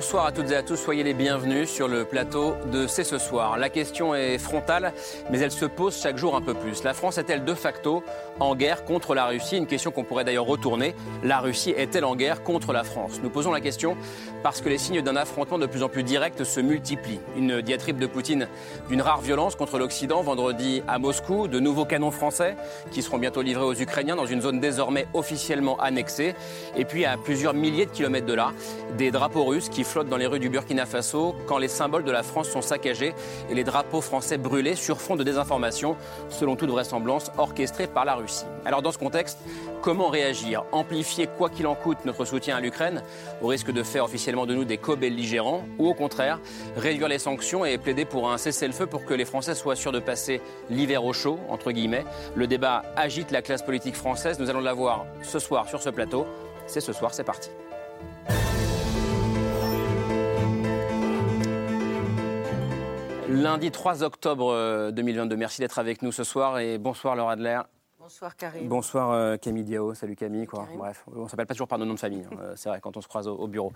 [0.00, 3.18] Bonsoir à toutes et à tous, soyez les bienvenus sur le plateau de C'est ce
[3.18, 3.58] soir.
[3.58, 4.94] La question est frontale,
[5.30, 6.82] mais elle se pose chaque jour un peu plus.
[6.84, 8.02] La France est-elle de facto
[8.40, 9.58] en guerre contre la Russie?
[9.58, 10.94] Une question qu'on pourrait d'ailleurs retourner.
[11.22, 13.20] La Russie est-elle en guerre contre la France?
[13.22, 13.94] Nous posons la question
[14.42, 17.20] parce que les signes d'un affrontement de plus en plus direct se multiplient.
[17.36, 18.48] Une diatribe de Poutine
[18.88, 22.56] d'une rare violence contre l'Occident vendredi à Moscou, de nouveaux canons français
[22.90, 26.34] qui seront bientôt livrés aux Ukrainiens dans une zone désormais officiellement annexée,
[26.74, 28.52] et puis à plusieurs milliers de kilomètres de là,
[28.96, 32.12] des drapeaux russes qui flottent dans les rues du Burkina Faso quand les symboles de
[32.12, 33.12] la France sont saccagés
[33.50, 35.96] et les drapeaux français brûlés sur fond de désinformation,
[36.28, 38.44] selon toute vraisemblance, orchestrée par la Russie.
[38.64, 39.38] Alors dans ce contexte,
[39.82, 40.62] comment réagir?
[40.70, 43.02] Amplifier quoi qu'il en coûte notre soutien à l'Ukraine,
[43.42, 46.38] au risque de faire officiellement de nous des co-belligérants, ou au contraire,
[46.76, 49.98] réduire les sanctions et plaider pour un cessez-le-feu pour que les Français soient sûrs de
[49.98, 52.04] passer l'hiver au chaud, entre guillemets?
[52.36, 56.26] Le débat agite la classe politique française, nous allons l'avoir ce soir sur ce plateau.
[56.68, 57.50] C'est ce soir, c'est parti.
[63.30, 65.36] Lundi 3 octobre 2022.
[65.36, 67.60] Merci d'être avec nous ce soir et bonsoir Laura Adler.
[67.98, 68.66] Bonsoir Karim.
[68.66, 70.46] Bonsoir euh, Camille Diao, salut Camille.
[70.46, 70.66] Quoi.
[70.76, 72.36] Bref, on ne s'appelle pas toujours par nos noms de famille, hein.
[72.40, 73.72] euh, c'est vrai, quand on se croise au, au bureau.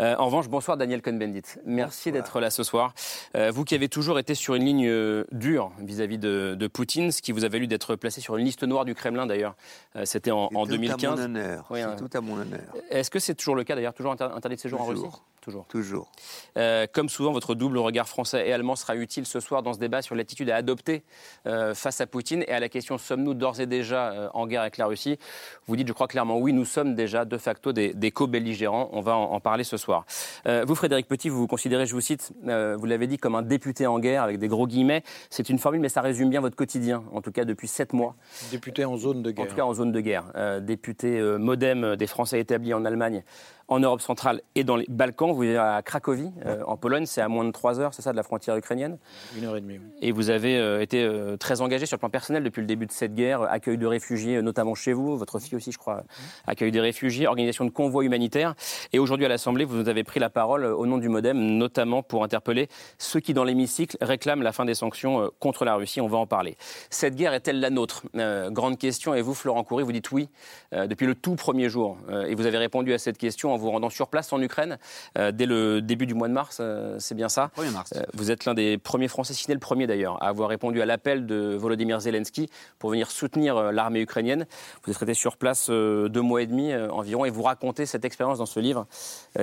[0.00, 1.42] Euh, en revanche, bonsoir Daniel Cohn-Bendit.
[1.64, 2.92] Merci d'être là ce soir.
[3.34, 7.12] Euh, vous qui avez toujours été sur une ligne euh, dure vis-à-vis de, de, Poutine,
[7.12, 9.54] ce qui vous a valu d'être placé sur une liste noire du Kremlin d'ailleurs,
[9.96, 11.04] euh, c'était en, en tout 2015.
[11.04, 11.66] À mon honneur.
[11.70, 11.96] Oui, c'est hein.
[11.96, 12.60] tout à mon honneur.
[12.90, 14.84] Est-ce que c'est toujours le cas d'ailleurs, toujours inter- interdit de séjour en.
[14.86, 15.02] Russie?
[15.48, 15.66] Toujours.
[15.68, 16.12] Toujours.
[16.58, 19.78] Euh, comme souvent, votre double regard français et allemand sera utile ce soir dans ce
[19.78, 21.04] débat sur l'attitude à adopter
[21.46, 24.60] euh, face à Poutine et à la question sommes-nous d'ores et déjà euh, en guerre
[24.60, 25.18] avec la Russie?
[25.66, 28.90] Vous dites, je crois clairement, oui, nous sommes déjà de facto des, des co-belligérants.
[28.92, 30.04] On va en, en parler ce soir.
[30.46, 33.34] Euh, vous, Frédéric Petit, vous vous considérez, je vous cite, euh, vous l'avez dit, comme
[33.34, 35.02] un député en guerre avec des gros guillemets.
[35.30, 38.16] C'est une formule, mais ça résume bien votre quotidien, en tout cas depuis sept mois.
[38.50, 39.46] Député en zone de guerre.
[39.46, 40.24] En tout cas en zone de guerre.
[40.34, 43.22] Euh, député euh, modem des Français établis en Allemagne,
[43.68, 45.32] en Europe centrale et dans les Balkans.
[45.32, 47.04] Vous êtes à Cracovie, euh, en Pologne.
[47.06, 48.98] C'est à moins de 3 heures, c'est ça, de la frontière ukrainienne.
[49.36, 49.78] Une heure et demie.
[49.78, 49.90] oui.
[50.00, 52.86] Et vous avez euh, été euh, très engagé sur le plan personnel depuis le début
[52.86, 53.42] de cette guerre.
[53.42, 55.16] Accueil de réfugiés, notamment chez vous.
[55.18, 56.04] Votre fille aussi, je crois,
[56.46, 58.54] accueil des réfugiés, organisation de convois humanitaires.
[58.92, 62.24] Et aujourd'hui, à l'Assemblée, vous avez pris la parole au nom du Modem, notamment pour
[62.24, 66.00] interpeller ceux qui, dans l'hémicycle, réclament la fin des sanctions contre la Russie.
[66.00, 66.56] On va en parler.
[66.88, 68.06] Cette guerre est-elle la nôtre?
[68.50, 69.14] Grande question.
[69.14, 70.28] Et vous, Florent Coury, vous dites oui
[70.72, 71.98] depuis le tout premier jour.
[72.26, 74.78] Et vous avez répondu à cette question en vous rendant sur place en Ukraine
[75.18, 76.58] euh, dès le début du mois de mars.
[76.60, 77.92] euh, c'est bien ça 1er mars.
[77.96, 80.48] Euh, Vous êtes l'un des premiers Français, si ce n'est le premier d'ailleurs, à avoir
[80.48, 82.48] répondu à l'appel de Volodymyr Zelensky
[82.78, 84.46] pour venir soutenir l'armée ukrainienne.
[84.84, 88.38] Vous êtes resté sur place deux mois et demi environ et vous racontez cette expérience
[88.38, 88.86] dans ce livre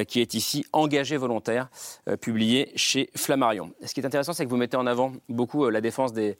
[0.07, 1.69] qui est ici Engagé volontaire,
[2.21, 3.71] publié chez Flammarion.
[3.83, 6.37] Ce qui est intéressant, c'est que vous mettez en avant beaucoup la défense des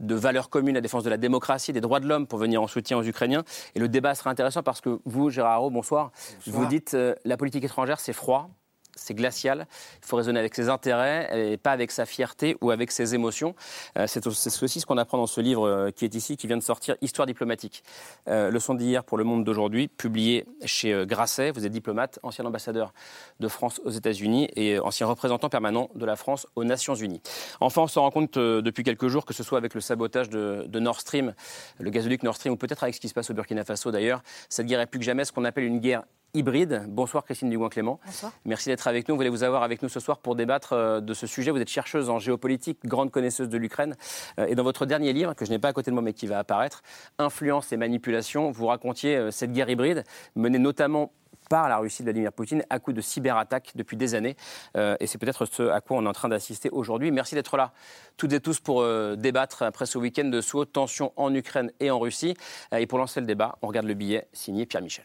[0.00, 2.66] de valeurs communes, la défense de la démocratie, des droits de l'homme pour venir en
[2.66, 3.44] soutien aux Ukrainiens.
[3.74, 6.12] Et le débat sera intéressant parce que vous, Gérard Haro, bonsoir.
[6.46, 8.50] Vous dites euh, la politique étrangère, c'est froid,
[8.98, 9.66] c'est glacial.
[10.02, 13.54] Il faut raisonner avec ses intérêts et pas avec sa fierté ou avec ses émotions.
[13.96, 16.36] Euh, c'est au- c'est aussi ce qu'on apprend dans ce livre euh, qui est ici,
[16.36, 17.82] qui vient de sortir, Histoire diplomatique.
[18.28, 21.50] Euh, leçon d'hier pour le monde d'aujourd'hui, publié chez Grasset.
[21.52, 22.92] Vous êtes diplomate, ancien ambassadeur
[23.40, 27.22] de France aux États-Unis et ancien représentant permanent de la France aux Nations Unies.
[27.60, 30.64] Enfin, on se rend compte depuis quelques jours que ce soit avec le sabotage de,
[30.66, 31.34] de Nord Stream,
[31.78, 34.22] le gazoduc Nord Stream, ou peut-être avec ce qui se passe au Burkina Faso d'ailleurs,
[34.48, 36.02] cette guerre est plus que jamais ce qu'on appelle une guerre
[36.34, 36.84] hybride.
[36.88, 38.00] Bonsoir Christine Dugoin-Clément.
[38.04, 38.32] Bonsoir.
[38.44, 39.14] Merci d'être avec nous.
[39.14, 41.50] Vous voulez vous avoir avec nous ce soir pour débattre euh, de ce sujet.
[41.50, 43.96] Vous êtes chercheuse en géopolitique, grande connaisseuse de l'Ukraine.
[44.38, 46.12] Euh, Et dans votre dernier livre, que je n'ai pas à côté de moi mais
[46.12, 46.82] qui va apparaître,
[47.18, 50.04] Influence et manipulation, vous racontiez euh, cette guerre hybride
[50.36, 51.12] menée notamment
[51.48, 54.36] par la Russie de Vladimir Poutine à coup de cyberattaques depuis des années.
[54.76, 57.10] Euh, et c'est peut-être ce à quoi on est en train d'assister aujourd'hui.
[57.10, 57.72] Merci d'être là,
[58.16, 61.72] toutes et tous, pour euh, débattre après ce week-end de sous haute tension en Ukraine
[61.80, 62.34] et en Russie.
[62.72, 65.04] Euh, et pour lancer le débat, on regarde le billet signé Pierre Michel.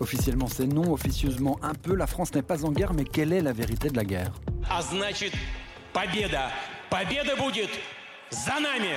[0.00, 0.92] Officiellement, c'est non.
[0.92, 1.94] Officieusement, un peu.
[1.94, 4.32] La France n'est pas en guerre, mais quelle est la vérité de la guerre
[4.68, 5.32] А значит,
[5.92, 6.50] победа.
[6.90, 7.70] Победа будет
[8.30, 8.96] за нами.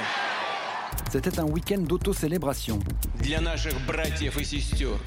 [1.12, 2.80] C'était un week-end d'auto-célébration.
[3.20, 4.98] Для наших братьев и сестер.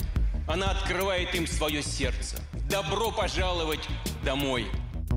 [0.46, 2.36] Она открывает им свое сердце.
[2.68, 3.88] Добро пожаловать
[4.24, 4.66] домой.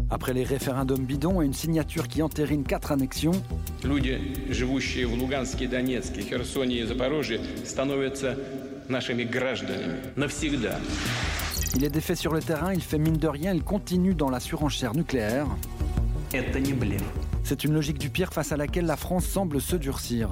[0.09, 3.39] Après les référendums bidons et une signature qui entérine quatre annexions,
[3.83, 4.19] Люди,
[4.49, 8.37] живущие в Луганске, Донецке, Херсоне и Запорожье, становятся
[8.87, 10.79] нашими гражданами навсегда.
[11.75, 14.39] Il est défait sur le terrain, il fait mine de rien, il continue dans la
[14.39, 15.47] surenchère nucléaire.
[16.31, 17.03] Это не блеф.
[17.43, 20.29] C'est une logique du pire face à laquelle la France semble se durcir.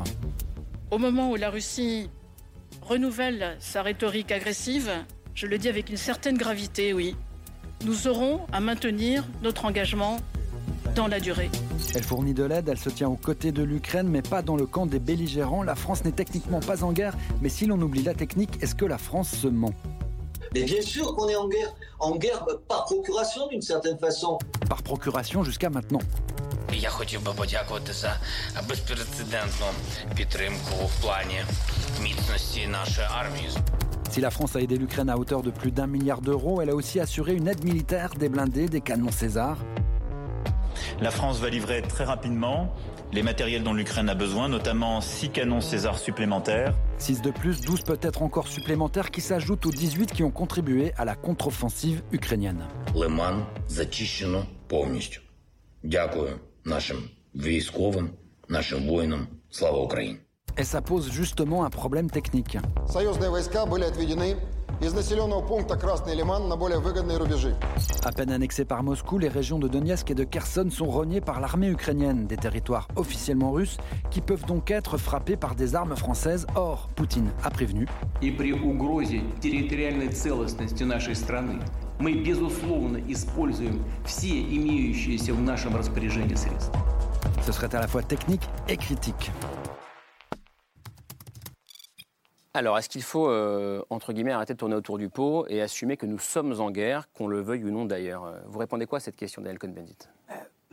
[0.92, 2.10] Au moment où la Russie
[2.82, 4.92] renouvelle sa rhétorique agressive,
[5.34, 7.16] je le dis avec une certaine gravité, oui,
[7.86, 10.18] nous aurons à maintenir notre engagement
[10.96, 11.50] dans la durée.
[11.96, 14.66] Elle fournit de l'aide, elle se tient aux côtés de l'Ukraine, mais pas dans le
[14.66, 15.64] camp des belligérants.
[15.64, 18.86] La France n'est techniquement pas en guerre, mais si l'on oublie la technique, est-ce que
[18.86, 19.74] la France se ment
[20.54, 21.74] Mais bien sûr qu'on est en guerre.
[22.00, 24.38] En guerre par procuration d'une certaine façon.
[24.70, 26.02] Par procuration jusqu'à maintenant.
[26.74, 28.20] Я хотів би подякувати за
[28.70, 29.66] безпрецедентну
[30.16, 31.40] підтримку в плані
[32.02, 33.50] міцності нашої армії.
[34.14, 36.76] Si la France a aidé l'Ukraine à hauteur de plus d'un milliard d'euros, elle a
[36.76, 39.58] aussi assuré une aide militaire, des blindés, des canons César.
[41.02, 42.74] La France va livrer très rapidement
[43.14, 46.74] les matériels dont l'Ukraine a besoin, notamment 6 canons César supplémentaires.
[46.98, 51.06] 6 de plus, 12 peut-être encore supplémentaires qui s'ajoutent aux 18 qui ont contribué à
[51.06, 52.64] la contre-offensive ukrainienne.
[52.96, 55.22] Лиман зачищено повністю.
[55.84, 56.98] Дякую нашим
[57.36, 58.10] військовим,
[58.50, 59.28] нашим воїнам.
[59.50, 60.18] Слава Україні!
[60.58, 62.58] Et ça pose justement un problème technique.
[62.88, 64.38] Союзные войска были отведены
[64.82, 67.56] из населенного пункта Красный Лиман на более выгодные rubежи.
[68.04, 71.40] À peine annexées par Moscou, les régions de Donetsk et de Kherson sont rognées par
[71.40, 73.78] l'armée ukrainienne, des territoires officiellement russes
[74.12, 76.46] qui peuvent donc être frappés par des armes françaises.
[76.56, 77.88] Or, Poutine a prévenu.
[78.22, 81.60] И при угрозе территориальной целостности нашей страны
[82.00, 86.76] мы, безусловно, используем все имеющиеся в нашем распоряжении средства.
[87.46, 89.32] Ce serait à la fois technique et critique.
[92.55, 95.97] Alors, est-ce qu'il faut, euh, entre guillemets, arrêter de tourner autour du pot et assumer
[95.97, 98.25] que nous sommes en guerre, qu'on le veuille ou non d'ailleurs?
[98.25, 99.97] Euh, Vous répondez quoi à cette question, Daniel Cohn-Bendit?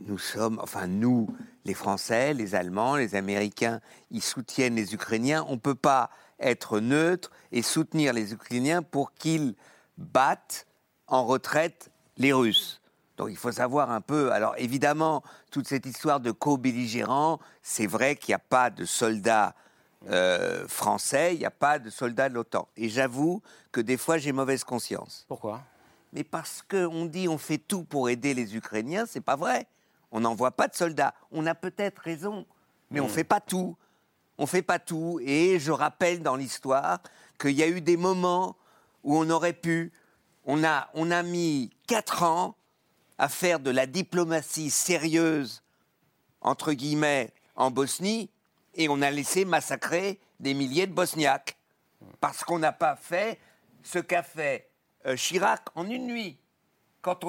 [0.05, 1.27] Nous sommes, enfin nous,
[1.65, 3.79] les Français, les Allemands, les Américains,
[4.11, 5.45] ils soutiennent les Ukrainiens.
[5.47, 6.09] On ne peut pas
[6.39, 9.55] être neutre et soutenir les Ukrainiens pour qu'ils
[9.97, 10.67] battent
[11.07, 12.81] en retraite les Russes.
[13.17, 14.31] Donc il faut savoir un peu.
[14.31, 15.21] Alors évidemment,
[15.51, 19.53] toute cette histoire de co-belligérants, c'est vrai qu'il n'y a pas de soldats
[20.07, 22.67] euh, français, il n'y a pas de soldats de l'OTAN.
[22.77, 23.41] Et j'avoue
[23.71, 25.25] que des fois j'ai mauvaise conscience.
[25.27, 25.61] Pourquoi?
[26.13, 29.67] Mais parce qu'on dit on fait tout pour aider les Ukrainiens, c'est pas vrai.
[30.11, 31.13] On n'envoie pas de soldats.
[31.31, 32.45] On a peut-être raison,
[32.89, 33.75] mais on ne fait pas tout.
[34.37, 35.19] On fait pas tout.
[35.21, 36.99] Et je rappelle dans l'histoire
[37.37, 38.55] qu'il y a eu des moments
[39.03, 39.91] où on aurait pu.
[40.45, 42.55] On a, on a mis quatre ans
[43.17, 45.61] à faire de la diplomatie sérieuse,
[46.41, 48.29] entre guillemets, en Bosnie,
[48.79, 51.57] et on a laissé massacrer des milliers de Bosniaques.
[52.21, 53.37] Parce qu'on n'a pas fait
[53.83, 54.69] ce qu'a fait
[55.05, 56.37] euh, Chirac en une nuit.
[57.01, 57.19] Quand,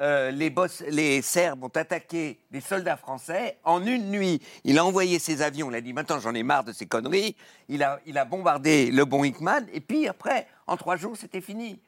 [0.00, 5.42] euh, les Serbes ont attaqué des soldats français, en une nuit, il a envoyé ses
[5.42, 7.36] avions, il a dit maintenant j'en ai marre de ces conneries,
[7.68, 11.40] il a, il a bombardé le bon Hickman, et puis après, en trois jours, c'était
[11.40, 11.80] fini.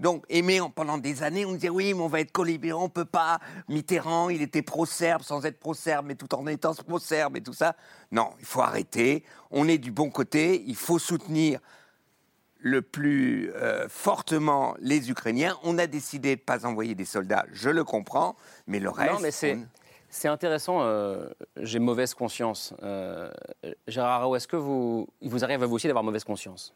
[0.00, 0.24] Donc,
[0.60, 3.38] en- pendant des années, on disait oui, mais on va être co-libérant, on peut pas.
[3.68, 7.76] Mitterrand, il était pro-serbe sans être pro-serbe, mais tout en étant pro-serbe et tout ça.
[8.10, 9.22] Non, il faut arrêter.
[9.50, 10.64] On est du bon côté.
[10.66, 11.60] Il faut soutenir
[12.62, 15.56] le plus euh, fortement les Ukrainiens.
[15.62, 18.36] On a décidé de ne pas envoyer des soldats, je le comprends,
[18.66, 19.12] mais le reste.
[19.12, 19.54] Non, mais c'est.
[19.54, 19.66] on-
[20.12, 22.74] C'est intéressant, euh, j'ai mauvaise conscience.
[22.82, 23.30] Euh,
[23.86, 26.74] Gérard Raoult, est-ce que vous, il vous arrive à vous aussi d'avoir mauvaise conscience?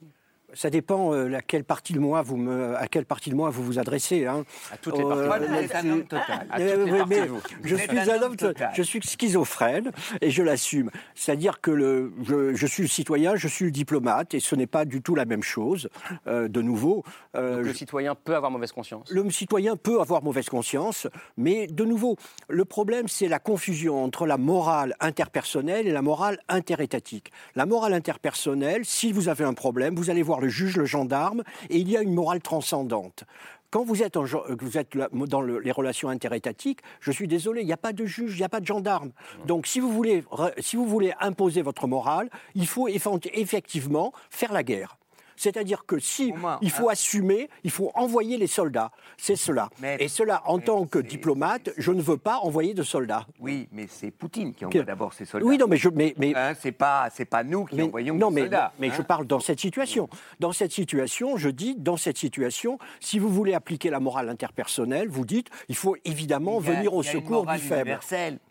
[0.55, 3.51] Ça dépend euh, à quelle partie de moi vous me, à quelle partie de moi
[3.51, 4.27] vous vous adressez.
[4.27, 4.45] Hein.
[4.73, 5.27] À toutes les Euh, parties.
[5.27, 6.47] Moi, vous êtes un homme total.
[6.51, 7.41] À Euh, toutes les oui, parties, mais vous.
[7.63, 8.71] je Vous suis un homme total.
[8.75, 10.91] je suis schizophrène et je l'assume.
[11.15, 14.67] C'est-à-dire que le, je, je suis le citoyen, je suis le diplomate et ce n'est
[14.67, 15.89] pas du tout la même chose.
[16.27, 17.05] Euh, de nouveau,
[17.37, 19.11] euh, Donc, le citoyen peut avoir mauvaise conscience.
[19.11, 21.07] le citoyen peut avoir mauvaise conscience,
[21.37, 22.17] mais de nouveau,
[22.49, 27.33] le problème, c'est la confusion entre la morale interpersonnelle et la morale interétatique.
[27.55, 31.43] La morale interpersonnelle, si vous avez un problème, vous allez voir le juge, le gendarme,
[31.71, 33.25] et il y a une morale transcendante.
[33.71, 37.27] Quand vous êtes, en gen- vous êtes là- dans le- les relations interétatiques, je suis
[37.27, 39.11] désolé, il n'y a pas de juge, il n'y a pas de gendarme.
[39.47, 44.13] Donc, si vous voulez, re- si vous voulez imposer votre morale, il faut effe- effectivement
[44.31, 44.97] faire la guerre.
[45.37, 48.91] C'est-à-dire que si moins, il faut assumer, il faut envoyer les soldats.
[49.17, 49.69] C'est cela.
[49.81, 53.27] Mais- Et cela, en mais tant que diplomate, je ne veux pas envoyer de soldats.
[53.41, 55.47] Oui, mais c'est Poutine qui envoie d'abord ses soldats.
[55.47, 58.15] Oui, non, mais je, mais, mais, Hein, c'est pas, c'est pas nous qui mais- envoyons
[58.15, 58.73] non, des mais, soldats.
[58.79, 58.95] mais hein.
[58.97, 60.09] je parle dans cette situation.
[60.41, 65.09] Dans cette situation, je dis, dans cette situation, si vous voulez appliquer la morale interpersonnelle,
[65.09, 67.99] vous dites, il faut évidemment a- venir au secours du faible.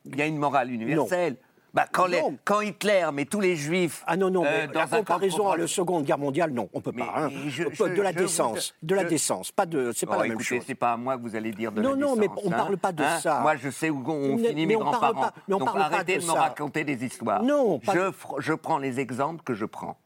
[0.06, 1.38] Il y a une morale universelle.
[1.74, 2.38] Bah, quand, les- Non.
[2.46, 5.50] quand Hitler met tous les juifs Ah non, non, euh, mais dans la de comparaison
[5.50, 7.14] à la Seconde Guerre mondiale, non, on peut Mais- pas.
[7.16, 7.30] hein.
[7.32, 10.06] mais je- On je- peut- de la je décence, de la décence, pas de, c'est
[10.06, 10.64] pas Bon, la même écoutez, chose.
[10.68, 12.52] c'est pas à moi que vous allez dire de Non, la non, mais décence, on
[12.52, 12.56] hein.
[12.58, 13.40] parle pas de Hein ça.
[13.40, 15.22] Moi, je sais où ont Mais- fini mais mes on grands-parents.
[15.22, 17.42] pas- mais on Donc parle pas arrêtez de de, me raconter des histoires.
[17.42, 19.98] Non, pas- je, fr- je prends les exemples que je prends.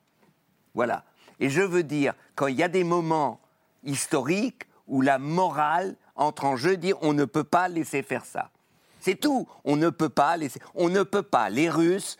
[0.73, 1.03] Voilà.
[1.41, 3.41] Et je veux dire, quand il y a des moments
[3.83, 8.51] historiques où la morale entre en jeu, dire on ne peut pas laisser faire ça.
[8.99, 9.47] C'est tout.
[9.63, 10.59] On ne peut pas laisser.
[10.75, 11.49] On ne peut pas.
[11.49, 12.17] Les Russes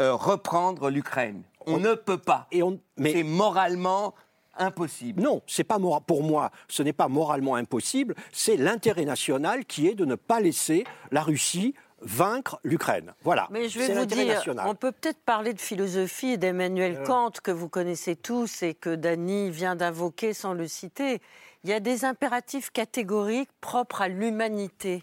[0.00, 1.42] euh, reprendre l'Ukraine.
[1.66, 2.46] On, ne peut pas.
[2.52, 4.14] Et on, mais C'est moralement
[4.56, 5.22] impossible.
[5.22, 9.88] Non, c'est pas mora- pour moi, ce n'est pas moralement impossible, c'est l'intérêt national qui
[9.88, 13.14] est de ne pas laisser la Russie vaincre l'Ukraine.
[13.22, 13.48] Voilà.
[13.50, 14.66] Mais je vais C'est vous dire, national.
[14.68, 17.04] on peut peut-être parler de philosophie d'Emmanuel Euh.
[17.06, 21.20] Kant, que vous connaissez tous et que Dany vient d'invoquer sans le citer.
[21.64, 25.02] Il y a des impératifs catégoriques propres à l'humanité.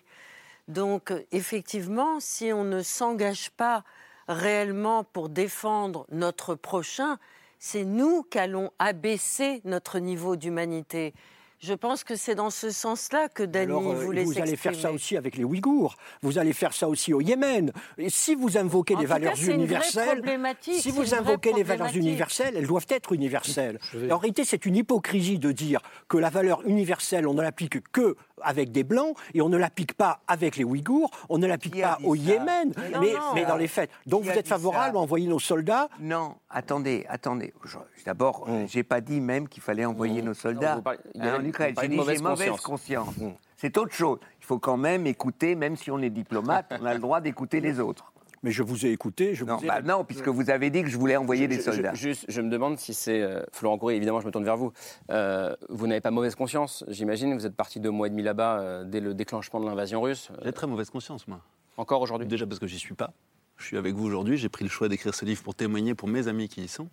[0.72, 3.84] Donc, euh, effectivement, si on ne s'engage pas
[4.30, 7.18] réellement pour défendre notre prochain,
[7.60, 11.14] c'est nous qu'allons abaisser notre niveau d'humanité.
[11.62, 14.92] Je pense que c'est dans ce sens-là que Dany euh, voulait vous allez faire ça
[14.92, 17.72] aussi avec les Ouïghours, vous allez faire ça aussi au Yémen.
[18.00, 21.02] Et si vous invoquez En les cas, valeurs c'est une vraie universelles, problématique, si vous
[21.02, 23.78] une vraie invoquez les valeurs universelles, elles doivent être universelles.
[24.10, 28.16] En réalité, c'est une hypocrisie de dire que la valeur universelle, on ne l'applique que
[28.44, 31.84] avec des blancs et on ne l'applique pas avec les Ouïghours, on ne l'applique Qui
[31.84, 33.34] a pas au ça Yémen, Mais mais, non, non.
[33.36, 33.90] mais dans les faits.
[34.06, 35.90] Donc vous êtes favorable ça à envoyer nos soldats?
[36.00, 37.54] Non, attendez, attendez.
[37.66, 41.28] Je- D'abord, j'ai pas dit même qu'il fallait envoyer nos soldats vous parlez- il y
[41.28, 41.76] hein, a- en Ukraine.
[41.80, 43.06] J'ai dit j'ai mauvaise mauvaise conscience.
[43.16, 43.34] conscience.
[43.58, 44.18] C'est autre chose.
[44.40, 47.60] Il faut quand même écouter, même si on est diplomate, on a le droit d'écouter
[47.62, 48.11] les autres.
[48.44, 49.68] Mais je vous ai écouté, je Non, vous ai...
[49.68, 51.94] bah non, puisque vous avez dit que je voulais envoyer des Je- soldats.
[51.94, 53.22] juste, je me demande si c'est.
[53.22, 54.74] euh, Florent Coury, évidemment, je me tourne vers vous.
[55.12, 57.36] Euh, vous n'avez pas mauvaise conscience, j'imagine.
[57.36, 60.30] Vous êtes parti deux mois et demi là-bas euh, dès le déclenchement de l'invasion russe.
[60.32, 61.40] Euh, J'ai très mauvaise conscience, moi.
[61.78, 62.28] Encore aujourd'hui?
[62.28, 63.14] Déjà parce que j'y suis pas.
[63.58, 64.38] Je suis avec vous aujourd'hui.
[64.38, 66.90] J'ai pris le choix d'écrire ce livre pour témoigner pour mes amis qui y sont.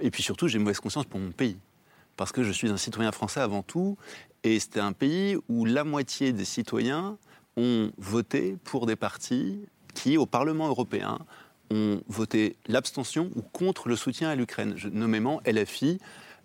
[0.00, 1.58] Et puis surtout, j'ai mauvaise conscience pour mon pays.
[2.16, 3.96] Parce que je suis un citoyen français avant tout.
[4.44, 7.18] Et c'était un pays où la moitié des citoyens
[7.56, 11.18] ont voté pour des partis qui, au Parlement européen,
[11.70, 15.98] ont voté l'abstention ou contre le soutien à l'Ukraine, nommément LFI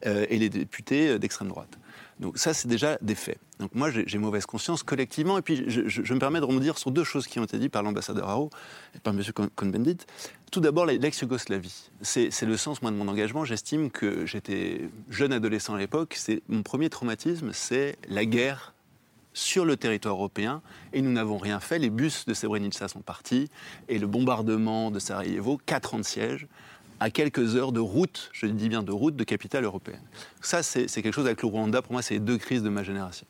[0.06, 1.78] euh, et les députés d'extrême droite.
[2.20, 3.40] Donc ça, c'est déjà des faits.
[3.60, 5.38] Donc moi, j'ai mauvaise conscience collectivement.
[5.38, 7.82] Et puis, je, me permets de rebondir sur deux choses qui ont été dites par
[7.84, 8.50] l'ambassadeur Haro
[8.96, 9.22] et par M.
[9.56, 9.98] Cohn-Bendit.
[10.52, 11.90] Tout d'abord, la- l'ex-Yougoslavie.
[12.02, 13.46] C'est le sens, moi, de mon engagement.
[13.46, 16.18] J'estime que j'étais jeune adolescent à l'époque.
[16.50, 18.74] Mon premier traumatisme, c'est la guerre
[19.34, 20.62] sur le territoire européen
[20.94, 21.80] et nous n'avons rien fait.
[21.80, 23.50] Les bus de Srebrenica sont partis
[23.88, 26.48] et le bombardement de Sarajevo, quatre ans de siège,
[27.00, 30.04] à quelques heures de route, je dis bien de route, de capitale européenne.
[30.42, 32.84] Ça, c'est quelque chose avec le Rwanda, pour moi, c'est les deux crises de ma
[32.84, 33.26] génération.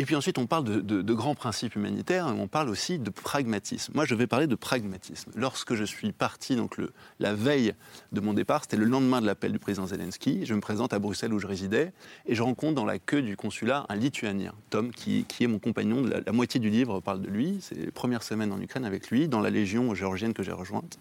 [0.00, 3.92] Et puis ensuite, on parle de, grands principes humanitaires, et on parle aussi de pragmatisme.
[3.94, 5.30] Moi, je vais parler de pragmatisme.
[5.36, 6.80] Lorsque je suis parti, donc
[7.18, 7.74] la veille
[8.10, 10.98] de mon départ, c'était le lendemain de l'appel du président Zelensky, je me présente à
[10.98, 11.92] Bruxelles où je résidais,
[12.24, 15.58] et je rencontre dans la queue du consulat un Lituanien, Tom, qui, qui est mon
[15.58, 16.02] compagnon.
[16.02, 17.58] La, la moitié du livre parle de lui.
[17.60, 20.98] C'est les premières semaines en Ukraine avec lui, dans la légion géorgienne que j'ai rejointe.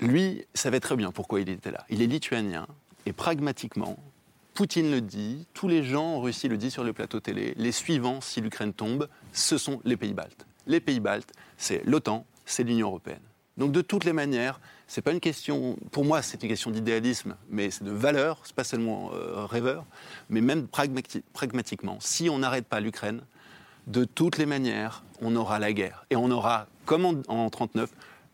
[0.00, 1.84] Lui savait très bien pourquoi il était là.
[1.90, 2.66] Il est lituanien,
[3.04, 3.98] et pragmatiquement,
[4.54, 7.72] Poutine le dit, tous les gens en Russie le disent sur le plateau télé, les
[7.72, 10.46] suivants, si l'Ukraine tombe, ce sont les pays baltes.
[10.68, 13.20] Les pays baltes, c'est l'OTAN, c'est l'Union européenne.
[13.56, 17.36] Donc de toutes les manières, c'est pas une question, pour moi c'est une question d'idéalisme,
[17.50, 19.84] mais c'est de valeur, c'est pas seulement euh, rêveur,
[20.30, 23.22] mais même pragmati- pragmatiquement, si on n'arrête pas l'Ukraine,
[23.88, 26.06] de toutes les manières, on aura la guerre.
[26.10, 27.90] Et on aura, comme en 1939,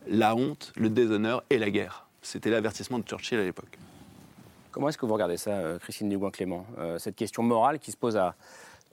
[0.07, 2.05] la honte, le déshonneur et la guerre.
[2.21, 3.77] C'était l'avertissement de Churchill à l'époque.
[4.71, 7.97] Comment est-ce que vous regardez ça, euh, Christine Dugouin-Clément Euh, Cette question morale qui se
[7.97, 8.35] pose à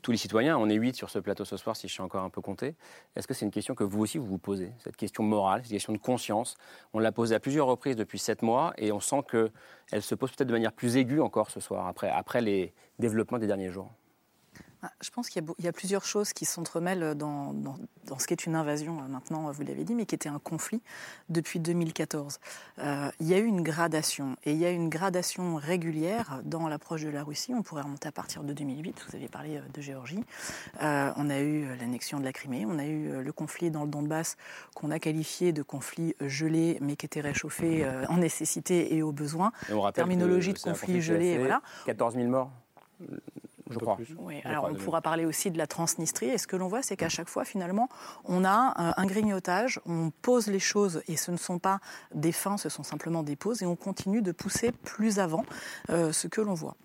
[0.03, 2.23] tous les citoyens, on est huit sur ce plateau ce soir, si je suis encore
[2.23, 2.75] un peu compté.
[3.17, 5.73] Est-ce que c'est une question que vous aussi vous vous posez Cette question morale, cette
[5.73, 6.57] question de conscience,
[6.93, 10.31] on l'a posée à plusieurs reprises depuis sept mois et on sent qu'elle se pose
[10.31, 13.91] peut-être de manière plus aiguë encore ce soir, après, après les développements des derniers jours.
[14.81, 18.29] Ah, Je pense qu'il y, y a plusieurs choses qui s'entremêlent dans, dans- dans ce
[18.29, 20.81] qui est une invasion, euh, maintenant, vous l'avez dit, mais qui était un conflit
[21.29, 22.39] depuis 2014.
[22.79, 26.69] Euh, il y a eu une gradation, et il y a une gradation régulière dans
[26.69, 27.53] l'approche de la Russie.
[27.55, 30.23] On pourrait remonter à partir de 2008, vous avez parlé euh, de Géorgie.
[30.81, 33.91] Euh, on a eu l'annexion de la Crimée, on a eu le conflit dans le
[33.91, 34.37] Donbass
[34.77, 39.11] qu'on a qualifié de conflit gelé, mais qui était réchauffé euh, en nécessité et au
[39.11, 39.51] besoin.
[39.69, 41.63] Et on rappelle Terminologie que de conflit conflit gelé, voilà.
[41.87, 42.53] 14 000 morts,
[43.71, 43.99] je crois.
[44.19, 46.27] Oui, Je alors on pourra parler aussi de la Transnistrie.
[46.27, 47.89] Et ce que l'on voit, c'est qu'à chaque fois, finalement,
[48.25, 51.81] on a euh, un grignotage, on pose les choses, et ce ne sont pas
[52.15, 55.45] des fins, ce sont simplement des pauses, et on continue de pousser plus avant
[55.91, 56.77] euh, ce que l'on voit.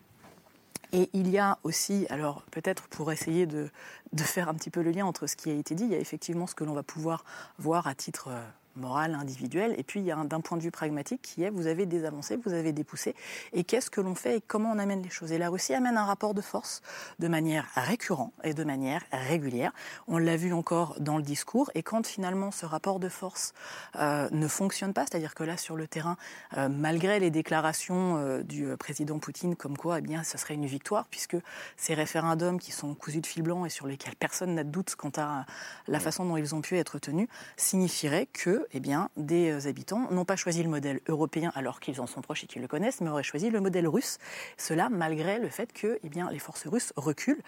[0.91, 3.71] Et il y a aussi, alors peut-être pour essayer de,
[4.13, 5.95] de faire un petit peu le lien entre ce qui a été dit, il y
[5.95, 7.25] a effectivement ce que l'on va pouvoir
[7.57, 8.43] voir à titre euh,
[8.75, 11.49] morale, individuelle, et puis il y a un- d'un point de vue pragmatique qui est
[11.49, 13.15] vous avez des avancées, vous avez des poussées,
[13.53, 15.31] et qu'est-ce que l'on fait et comment on amène les choses?
[15.31, 16.81] Et la Russie amène un rapport de force
[17.19, 19.71] de manière récurrente et de manière régulière.
[20.07, 23.53] On l'a vu encore dans le discours, et quand finalement ce rapport de force
[23.97, 26.17] euh, ne fonctionne pas, c'est-à-dire que là sur le terrain,
[26.57, 30.65] euh, malgré les déclarations euh, du président Poutine comme quoi eh bien, ce serait une
[30.65, 31.37] victoire, puisque
[31.77, 34.95] ces référendums qui sont cousus de fil blanc et sur lesquels personne n'a de doute
[34.95, 35.45] quant à
[35.87, 37.27] la façon dont ils ont pu être tenus,
[37.57, 42.01] signifieraient que eh bien, des euh, habitants n'ont pas choisi le modèle européen alors qu'ils
[42.01, 44.17] en sont proches et qu'ils le connaissent, mais auraient choisi le modèle russe.
[44.57, 47.41] Cela malgré le fait que eh bien, les forces russes reculent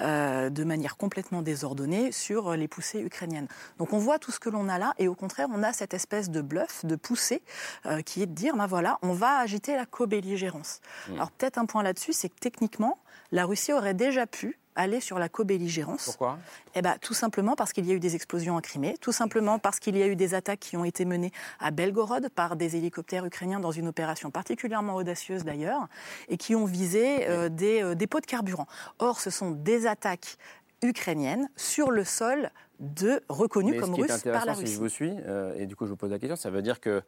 [0.00, 3.48] euh, de manière complètement désordonnée sur les poussées ukrainiennes.
[3.78, 5.94] Donc on voit tout ce que l'on a là et au contraire on a cette
[5.94, 7.42] espèce de bluff, de poussée
[7.86, 10.80] euh, qui est de dire ben voilà, on va agiter la co-belligérance.
[11.08, 11.14] Mm.
[11.14, 12.98] Alors peut-être un point là-dessus, c'est que techniquement,
[13.32, 16.04] la Russie aurait déjà pu aller sur la co-belligérance.
[16.04, 16.38] Pourquoi?
[16.74, 19.58] Eh ben, tout simplement parce qu'il y a eu des explosions en Crimée, tout simplement
[19.58, 22.76] parce qu'il y a eu des attaques qui ont été menées à Belgorod par des
[22.76, 25.88] hélicoptères ukrainiens dans une opération particulièrement audacieuse d'ailleurs,
[26.28, 28.66] et qui ont visé euh, des euh, dépôts de carburant.
[28.98, 30.36] Or, ce sont des attaques
[30.82, 34.74] ukrainiennes sur le sol de reconnus comme russes par la intéressant, si Russie.
[34.74, 36.80] je vous suis, euh, et du coup je vous pose la question, ça veut dire
[36.80, 37.02] que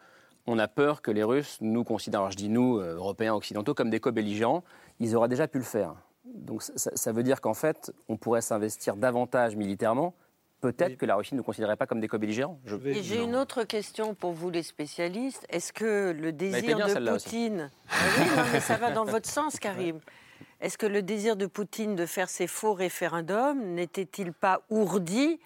[0.47, 3.91] on a peur que les Russes nous considèrent, alors je dis nous, Européens, Occidentaux, comme
[3.91, 4.64] des co-belligérants.
[4.99, 5.95] Ils auraient déjà pu le faire.
[6.25, 10.14] Donc ça, ça veut dire qu'en fait, on pourrait s'investir davantage militairement.
[10.61, 12.61] Peut-être que la Russie ne nous considérait pas comme des co-belligérants.
[12.64, 15.45] Je- Et j'ai une autre question pour vous, les spécialistes.
[15.49, 17.11] Est-ce que le désir bien, de.
[17.11, 17.71] Poutine.
[17.91, 19.99] Ah oui, non, mais ça va dans votre sens, Karim.
[20.61, 25.41] Est-ce que le désir de Poutine de faire ces faux référendums n'était-il pas ourdi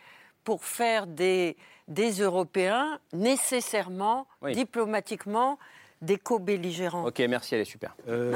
[0.45, 1.56] pour faire des,
[1.88, 4.52] des Européens nécessairement, Oui.
[4.52, 5.59] diplomatiquement,
[6.02, 7.96] des co-belligérants Ok, merci, elle est super.
[8.08, 8.32] Euh,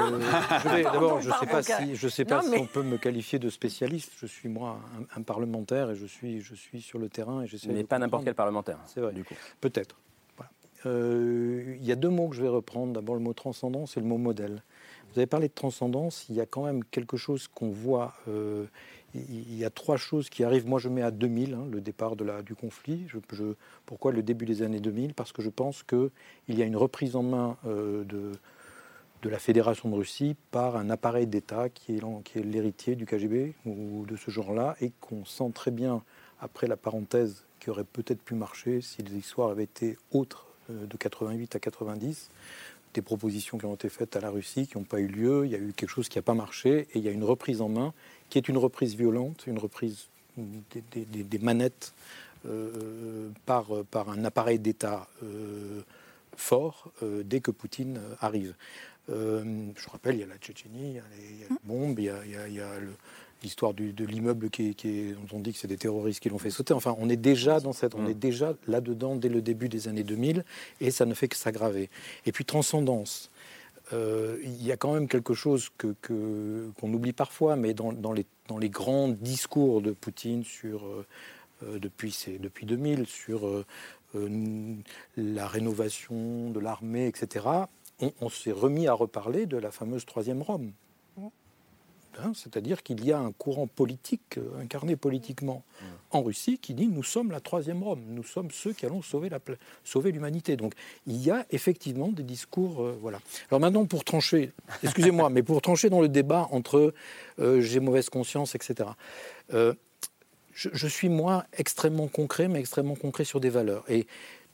[0.83, 3.39] D'abord, je ne sais pas si, je sais Non, pas si on peut me qualifier
[3.39, 4.11] de spécialiste.
[4.17, 4.79] Je suis moi
[5.15, 7.69] un, un parlementaire et je suis, je suis sur le terrain et j'essaie.
[7.69, 8.79] Mais pas n'importe quel parlementaire.
[8.87, 9.13] C'est vrai.
[9.13, 9.35] Du coup.
[9.61, 9.95] Peut-être.
[10.37, 10.51] Voilà.
[10.85, 12.93] Euh, Il y a deux mots que je vais reprendre.
[12.93, 14.63] D'abord le mot transcendance et le mot modèle.
[15.13, 16.25] Vous avez parlé de transcendance.
[16.29, 18.13] Il y a quand même quelque chose qu'on voit.
[18.27, 18.65] euh,
[19.13, 20.67] il y a trois choses qui arrivent.
[20.67, 23.07] Moi, je mets à 2000 hein, le départ du conflit.
[23.85, 26.09] Pourquoi le début des années 2000 Parce que je pense qu'il
[26.47, 31.27] y a une reprise en main euh, de, la Fédération de Russie par un appareil
[31.27, 35.25] d'État qui est, l'en- qui est l'héritier du KGB ou de ce genre-là et qu'on
[35.25, 36.03] sent très bien
[36.39, 40.85] après la parenthèse qui aurait peut-être pu marcher si les histoires avaient été autres euh,
[40.87, 42.29] de 88 à 90
[42.93, 45.51] des propositions qui ont été faites à la Russie qui n'ont pas eu lieu, il
[45.51, 47.61] y a eu quelque chose qui n'a pas marché et il y a une reprise
[47.61, 47.93] en main
[48.31, 51.93] qui est une reprise violente, une reprise des, des- des- des manettes
[52.47, 55.81] euh, par, par un appareil d'État euh,
[56.35, 58.55] fort euh, dès que Poutine euh, arrive.
[59.09, 59.43] Euh,
[59.75, 61.55] je rappelle, il y a la Tchétchénie, il y a les, il y a les
[61.63, 62.93] bombes, il y a, il y a- il y a le-
[63.43, 64.75] l'histoire de l'immeuble qui,
[65.29, 66.75] dont on dit que c'est des terroristes qui l'ont fait sauter.
[66.75, 70.03] Enfin, on est déjà dans cette, on est déjà là-dedans dès le début des années
[70.03, 70.45] 2000
[70.79, 71.89] et ça ne fait que s'aggraver.
[72.27, 73.31] Et puis transcendance.
[73.93, 77.91] Euh, il y a quand même quelque chose que- que- qu'on oublie parfois, mais dans,
[77.91, 81.05] dans les, dans les grands discours de Poutine sur, euh,
[81.63, 83.47] euh, depuis, depuis 2000 sur
[85.15, 87.45] la rénovation de l'armée, etc.,
[88.19, 90.71] on s'est remis à reparler de la fameuse troisième Rome.
[92.19, 95.63] Hein, C'est-à-dire qu'il y a un courant politique, euh, incarné politiquement
[96.11, 99.31] en Russie, qui dit nous sommes la troisième Rome, nous sommes ceux qui allons sauver
[100.11, 100.57] l'humanité.
[100.57, 100.73] Donc
[101.07, 102.83] il y a effectivement des discours.
[102.83, 103.19] euh, voilà.
[103.49, 104.51] Alors maintenant, pour trancher,
[104.83, 106.93] excusez-moi, mais pour trancher dans le débat entre
[107.39, 108.89] euh, j'ai mauvaise conscience, etc.
[109.51, 109.71] je,
[110.53, 113.85] je suis moi extrêmement concret, mais extrêmement concret sur des valeurs.
[113.89, 114.05] Et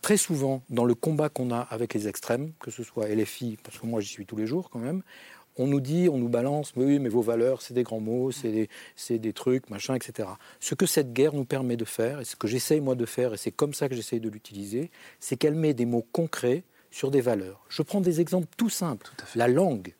[0.02, 3.80] très souvent, dans le combat qu'on a avec les extrêmes, que ce soit LFI, parce
[3.80, 5.02] que moi j'y suis tous les jours quand même,
[5.58, 8.32] on nous dit, on nous balance, mais oui, mais vos valeurs, c'est des grands mots,
[8.32, 8.70] c'est
[9.10, 10.30] des, des trucs, machin, etc.
[10.60, 13.34] Ce que cette guerre nous permet de faire, et ce que j'essaye moi de faire,
[13.34, 17.12] et c'est comme ça que j'essaye de l'utiliser, c'est qu'elle met des mots concrets sur
[17.12, 17.66] des valeurs.
[17.70, 19.12] Je prends des exemples tout simples.
[19.36, 19.94] La langue.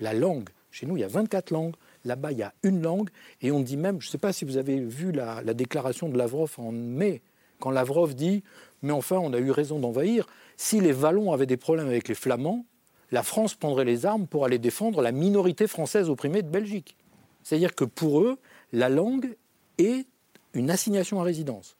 [0.00, 0.48] La langue.
[0.70, 1.74] Chez nous, il y a 24 langues.
[2.04, 3.08] Là-bas, il y a une langue.
[3.40, 6.08] Et on dit même, je ne sais pas si vous avez vu la, la déclaration
[6.08, 7.22] de Lavrov en mai,
[7.60, 8.42] quand Lavrov dit
[8.82, 10.26] Mais enfin, on a eu raison d'envahir.
[10.56, 12.66] Si les Wallons avaient des problèmes avec les Flamands,
[13.10, 16.96] la France prendrait les armes pour aller défendre la minorité française opprimée de Belgique.
[17.42, 18.38] C'est-à-dire que pour eux,
[18.72, 19.36] la langue
[19.78, 20.06] est
[20.54, 21.76] une assignation à résidence.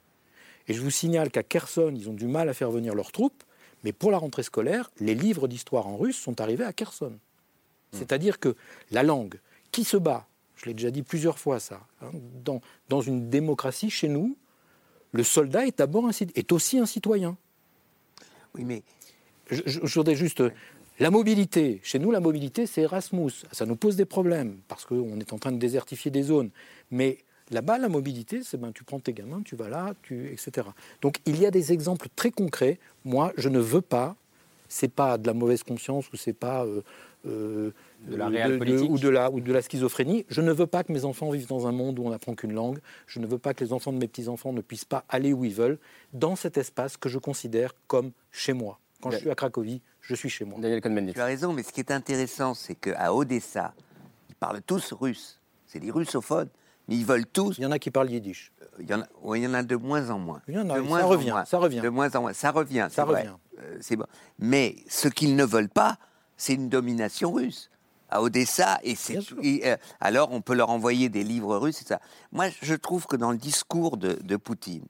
[0.68, 3.42] Et je vous signale qu'à Kherson, ils ont du mal à faire venir leurs troupes,
[3.82, 7.18] mais pour la rentrée scolaire, les livres d'histoire en russe sont arrivés à Kherson.
[7.92, 8.56] C'est-à-dire que
[8.90, 9.38] la langue,
[9.70, 12.10] qui se bat, je l'ai déjà dit plusieurs fois ça, hein,
[12.44, 14.36] dans, dans une démocratie chez nous,
[15.12, 17.36] le soldat est d'abord est aussi un citoyen.
[18.54, 18.82] Oui, mais
[19.50, 20.42] je, je- je voudrais juste
[20.98, 21.80] la mobilité.
[21.82, 23.32] Chez nous, la mobilité, c'est Erasmus.
[23.52, 26.50] Ça nous pose des problèmes parce qu'on est en train de désertifier des zones.
[26.90, 27.18] Mais
[27.50, 30.66] Là-bas, la mobilité, c'est ben, tu prends tes gamins, tu vas là, tu, etc.
[31.02, 32.78] Donc il y a des exemples très concrets.
[33.04, 34.16] Moi, je ne veux pas,
[34.68, 36.80] c'est pas de la mauvaise conscience ou c'est pas euh,
[37.26, 37.70] euh,
[38.08, 40.24] De la ou, de la, ou de la schizophrénie.
[40.28, 42.54] Je ne veux pas que mes enfants vivent dans un monde où on n'apprend qu'une
[42.54, 42.78] langue.
[43.06, 45.44] Je ne veux pas que les enfants de mes petits-enfants ne puissent pas aller où
[45.44, 45.78] ils veulent
[46.14, 48.78] dans cet espace que je considère comme chez moi.
[49.02, 50.58] Quand je suis à Cracovie, je suis chez moi.
[50.60, 51.14] Daniel Cohn-Bendit.
[51.14, 53.74] Tu as raison, mais ce qui est intéressant, c'est qu'à Odessa,
[54.28, 55.40] ils parlent tous russe.
[55.66, 56.48] C'est des russophones,
[56.88, 57.56] mais ils veulent tous.
[57.58, 58.52] Il y en a qui parlent yiddish.
[58.78, 60.42] Il y en a, ouais, il y en a de moins en moins.
[60.46, 61.44] Il y en a, de ça moins en revient, moins.
[61.44, 61.80] ça revient.
[61.80, 62.32] De moins en moins.
[62.32, 62.88] Ça revient.
[62.90, 63.34] Ça revient.
[63.60, 64.06] Euh, c'est bon.
[64.38, 65.96] Mais ce qu'ils ne veulent pas,
[66.36, 67.70] c'est une domination russe.
[68.10, 72.00] À Odessa, et c'est euh, alors on peut leur envoyer des livres russes et ça.
[72.30, 74.84] Moi, je trouve que dans le discours de, de Poutine,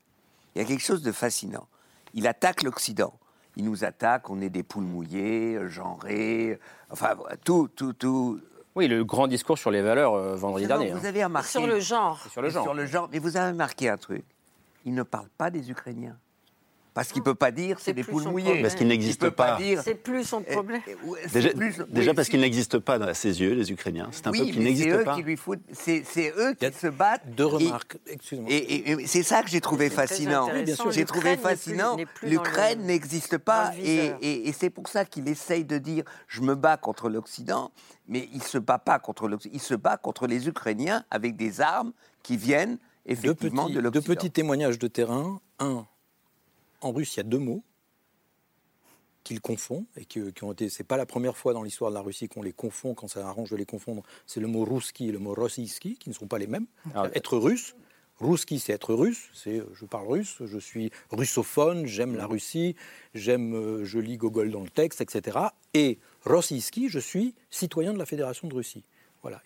[0.54, 1.66] il y a quelque chose de fascinant.
[2.12, 3.14] Il attaque l'Occident.
[3.56, 6.58] Il nous attaque, on est des poules mouillées, genrées,
[6.90, 8.40] enfin tout, tout, tout.
[8.74, 10.90] Oui, le grand discours sur les valeurs euh, vendredi Non, dernier.
[10.90, 11.08] Vous hein.
[11.08, 12.26] avez remarqué Sur le genre.
[12.30, 12.64] Sur le genre.
[12.64, 13.08] Sur le genre.
[13.12, 14.24] Mais vous avez remarqué un truc.
[14.84, 16.16] Il ne parle pas des Ukrainiens.
[16.94, 18.44] Parce qu'il ne peut pas dire c'est des plus poules son mouillées.
[18.44, 18.62] problème.
[18.62, 19.56] Parce qu'il Il n'existe pas.
[19.56, 19.82] dire.
[19.82, 20.80] C'est plus son problème.
[21.32, 24.08] Déjà, plus- déjà oui, parce qu'ils n'existent pas à ses yeux, les Ukrainiens.
[24.12, 25.16] C'est un oui, peuple qui n'existe eux pas.
[25.16, 25.58] qui lui foutent.
[25.72, 26.04] C'est
[26.38, 27.28] eux qui se battent.
[27.34, 28.48] Deux remarques, excusez-moi.
[28.50, 30.48] Et, et- et c'est ça que j'ai trouvé fascinant.
[30.90, 31.96] J'ai trouvé fascinant.
[32.22, 33.72] L'Ukraine n'existe pas.
[33.76, 34.18] Et, viseur.
[34.22, 37.72] et- et c'est pour ça qu'il essaye de dire je me bats contre l'Occident,
[38.06, 39.52] mais il ne se bat pas contre l'Occident.
[39.54, 43.80] Il se bat contre les Ukrainiens avec des armes qui viennent Deux effectivement petits, de
[43.80, 44.14] deux l'Occident.
[44.14, 45.40] petits témoignages de terrain.
[45.58, 45.86] Un,
[46.84, 47.62] en russe, il y a deux mots
[49.24, 50.68] qu'il confond et qui, qui ont été.
[50.68, 53.26] C'est pas la première fois dans l'histoire de la Russie qu'on les confond quand ça
[53.26, 54.02] arrange de les confondre.
[54.26, 56.66] C'est le mot ruski et le mot rossiyski qui ne sont pas les mêmes.
[56.94, 57.74] Ah, être russe.
[58.20, 62.76] Ruski, c'est être russe, c'est je parle russe, je suis russophone, j'aime la Russie,
[63.12, 65.38] j'aime, euh, je lis Gogol dans le texte, etc.
[65.74, 68.84] Et rossiyski, je suis citoyen de la Fédération de Russie.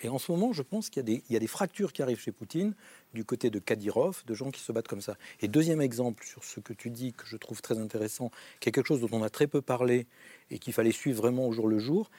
[0.01, 2.75] Et en ce moment, je pense qu'il y, a des- fractures qui arrivent chez Poutine
[3.15, 5.17] du côté de Kadyrov, de gens qui se battent comme ça.
[5.41, 8.73] Et deuxième exemple sur ce que tu dis, que je trouve très intéressant, qui est
[8.73, 10.07] quelque chose dont on a très peu parlé
[10.51, 12.11] et qu'il fallait suivre vraiment au jour le jour,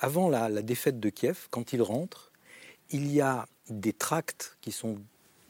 [0.00, 2.30] avant la défaite de Kiev, quand ils rentrent,
[2.90, 4.98] il y a des tracts qui sont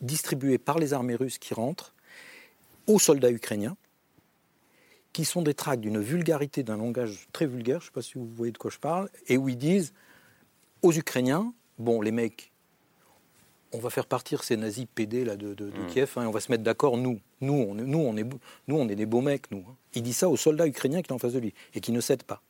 [0.01, 1.95] distribués par les armées russes qui rentrent
[2.87, 3.77] aux soldats ukrainiens,
[5.13, 8.15] qui sont des tracts d'une vulgarité, d'un langage très vulgaire, je ne sais pas si
[8.15, 9.93] vous voyez de quoi je parle, et où ils disent
[10.85, 12.53] aux Ukrainiens, bon, les mecs,
[13.73, 15.87] on va faire partir ces nazis PD là, de, de- de Mm.
[15.89, 17.19] Kiev, hein, et on va se mettre d'accord, nous.
[17.41, 18.25] Nous on, est, nous, on est,
[18.69, 19.65] nous, on est des beaux mecs, nous.
[19.69, 19.75] hein.
[19.95, 22.01] Il dit ça aux soldats ukrainiens qui sont en face de lui, et qui ne
[22.01, 22.41] cèdent pas.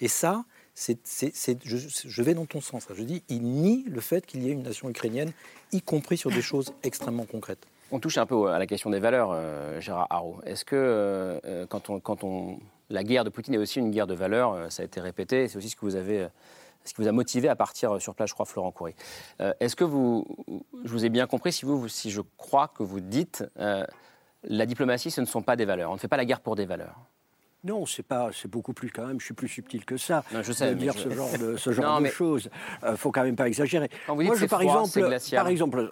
[0.00, 2.88] Et ça, c'est, c'est- c'est- je, je vais dans ton sens.
[2.88, 2.94] là.
[2.98, 5.32] Je dis, il nie le fait qu'il y ait une nation ukrainienne,
[5.70, 7.64] y compris sur des choses extrêmement concrètes.
[7.92, 10.38] On touche un peu à la question des valeurs, euh, Gérard Haro.
[10.46, 12.58] Est-ce que euh, quand, on, quand on,
[12.90, 15.46] la guerre de Poutine est aussi une guerre de valeurs, euh, ça a été répété,
[15.46, 16.26] c'est aussi ce que vous avez,
[16.84, 18.94] ce qui vous a motivé à partir euh, sur place, je crois, Florent Coury.
[19.40, 20.26] Euh, Est-ce que vous,
[20.84, 23.84] je vous ai bien compris, si vous, si je crois que vous dites, euh,
[24.44, 25.90] la diplomatie, ce ne sont pas des valeurs.
[25.90, 26.96] On ne fait pas la guerre pour des valeurs.
[27.64, 29.20] Non, c'est pas, c'est beaucoup plus quand même.
[29.20, 30.24] Je suis plus subtil que ça.
[30.32, 32.50] Non, je sais, de dire je- ce genre de, ce genre Non, de mais- choses.
[32.82, 33.88] Euh, faut quand même pas exagérer.
[34.08, 35.90] Quand vous dites Moi, je, par froid, exemple, par exemple,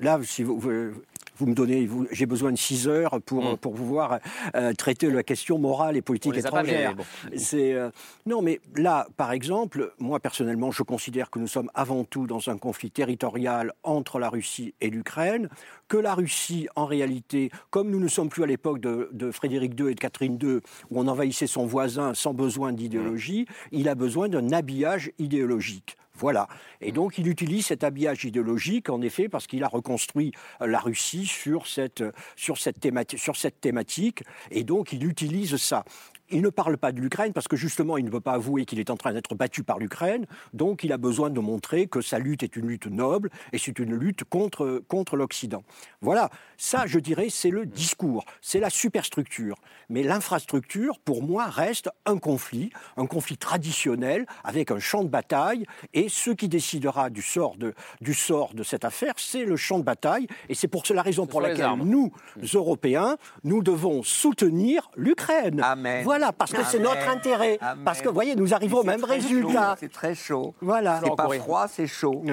[0.00, 0.92] là, si vous, vous,
[1.36, 3.56] vous me donnez, j'ai besoin de 6 heures pour Mm.
[3.58, 4.18] pour pouvoir
[4.54, 6.94] euh, traiter la question morale et politique étrangère.
[6.94, 7.04] bon.
[7.36, 7.90] C'est euh,
[8.26, 12.48] non, mais là, par exemple, moi personnellement, je considère que nous sommes avant tout dans
[12.48, 15.48] un conflit territorial entre la Russie et l'Ukraine,
[15.88, 19.78] que la Russie, en réalité, comme nous ne sommes plus à l'époque de, de Frédéric
[19.78, 23.94] II et de Catherine II, où on envahissait son voisin sans besoin d'idéologie, il a
[23.94, 25.96] besoin d'un habillage idéologique.
[26.16, 26.48] Voilà.
[26.80, 30.78] Et donc, il utilise cet habillage idéologique, en effet, parce qu'il a reconstruit euh, la
[30.78, 34.22] Russie euh, sur cette thématique.
[34.50, 35.84] Et donc, il utilise ça.
[36.30, 38.80] Il ne parle pas de l'Ukraine parce que justement, il ne veut pas avouer qu'il
[38.80, 40.26] est en train d'être battu par l'Ukraine.
[40.52, 43.78] Donc, il a besoin de montrer que sa lutte est une lutte noble et c'est
[43.78, 45.62] une lutte contre, contre l'Occident.
[46.00, 46.30] Voilà.
[46.56, 49.56] Ça, je dirais, c'est le discours, c'est la superstructure.
[49.90, 55.66] Mais l'infrastructure, pour moi, reste un conflit, un conflit traditionnel avec un champ de bataille.
[55.92, 59.78] Et ce qui décidera du sort de, du sort de cette affaire, c'est le champ
[59.78, 60.26] de bataille.
[60.48, 62.12] Et c'est pour la raison pour laquelle nous,
[62.52, 65.60] Européens, nous devons soutenir l'Ukraine.
[65.62, 66.04] Amen.
[66.24, 67.58] Voilà, parce que c'est notre intérêt.
[67.60, 67.84] Amen.
[67.84, 69.76] Parce que, vous voyez, nous arrivons au même résultat.
[69.78, 70.54] C'est très chaud.
[70.60, 71.00] Voilà.
[71.04, 72.24] C'est pas froid, c'est chaud.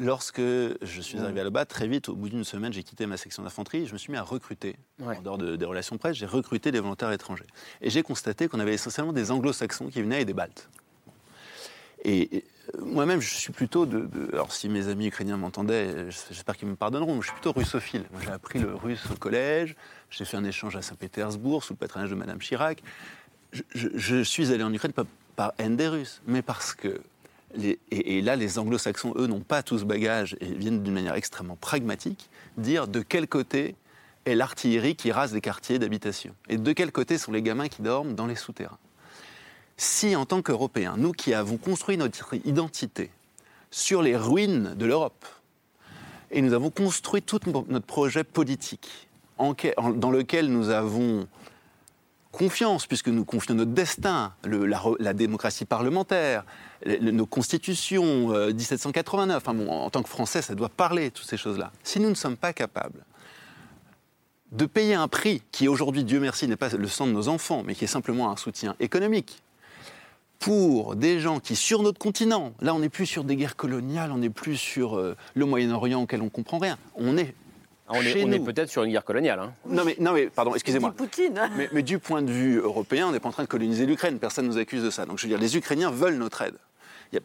[0.00, 3.16] Lorsque je suis arrivé à Loba, très vite, au bout d'une semaine, j'ai quitté ma
[3.16, 3.84] section d'infanterie.
[3.86, 4.76] Je me suis mis à recruter.
[5.04, 7.46] En dehors de- des relations presse, j'ai recruté des volontaires étrangers.
[7.80, 10.68] Et j'ai constaté qu'on avait essentiellement des anglo-saxons qui venaient et des baltes.
[12.04, 12.44] Et, et,
[12.78, 17.14] moi-même, je suis plutôt de, Alors, si mes amis ukrainiens m'entendaient, j'espère qu'ils me pardonneront,
[17.14, 18.04] mais je suis plutôt russophile.
[18.22, 19.76] J'ai appris le russe au collège,
[20.10, 22.82] j'ai fait un échange à Saint-Pétersbourg sous le patronage de Madame Chirac.
[23.52, 25.04] Je, suis allé en Ukraine pas
[25.36, 27.00] par haine des Russes, mais parce que
[27.90, 31.56] et là, les anglo-saxons, eux, n'ont pas tout ce bagage et viennent d'une manière extrêmement
[31.56, 32.28] pragmatique
[32.58, 33.74] dire de quel côté
[34.26, 37.80] est l'artillerie qui rase les quartiers d'habitation et de quel côté sont les gamins qui
[37.80, 38.78] dorment dans les souterrains.
[39.80, 43.10] Si, en tant qu'Européens, nous qui avons construit notre identité
[43.70, 45.24] sur les ruines de l'Europe,
[46.32, 47.38] et nous avons construit tout
[47.68, 48.88] notre projet politique
[49.38, 51.28] dans lequel nous avons
[52.32, 56.44] confiance, puisque nous confions notre destin, la, démocratie parlementaire,
[56.84, 59.36] le- le- nos constitutions, euh, 1789.
[59.38, 61.70] Enfin bon, en tant que Français, ça doit parler, toutes ces choses-là.
[61.84, 63.04] Si nous ne sommes pas capables
[64.52, 67.62] de payer un prix qui, aujourd'hui, Dieu merci, n'est pas le sang de nos enfants,
[67.64, 69.40] mais qui est simplement un soutien économique,
[70.38, 74.12] pour des gens qui, sur notre continent, là, on n'est plus sur des guerres coloniales,
[74.12, 76.78] on n'est plus sur euh, le Moyen-Orient auquel on ne comprend rien.
[76.94, 77.34] On est.
[77.88, 79.40] Ah, On est, on peut-être sur une guerre coloniale.
[79.40, 79.54] hein.
[79.66, 80.92] Non mais, non mais pardon, excusez-moi.
[80.94, 81.40] Poutine.
[81.56, 84.18] Mais, mais du point de vue européen, on n'est pas en train de coloniser l'Ukraine.
[84.18, 85.06] Personne ne nous accuse de ça.
[85.06, 86.54] Donc je veux dire, les Ukrainiens veulent notre aide.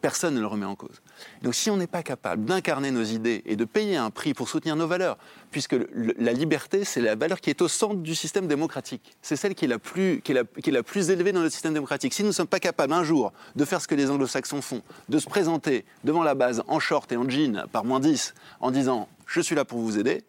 [0.00, 1.02] Personne ne le remet en cause.
[1.42, 4.48] Donc si on n'est pas capable d'incarner nos idées et de payer un prix pour
[4.48, 5.18] soutenir nos valeurs,
[5.50, 9.16] puisque la liberté, c'est la valeur qui est au centre du système démocratique.
[9.22, 12.14] C'est celle qui est, la plus, qui est la plus élevée dans notre système démocratique.
[12.14, 14.82] Si nous ne sommes pas capables un jour de faire ce que les anglo-saxons font,
[15.08, 18.70] de se présenter devant la base en short et en jean par moins 10 en
[18.70, 20.22] disant «je suis là pour vous aider»,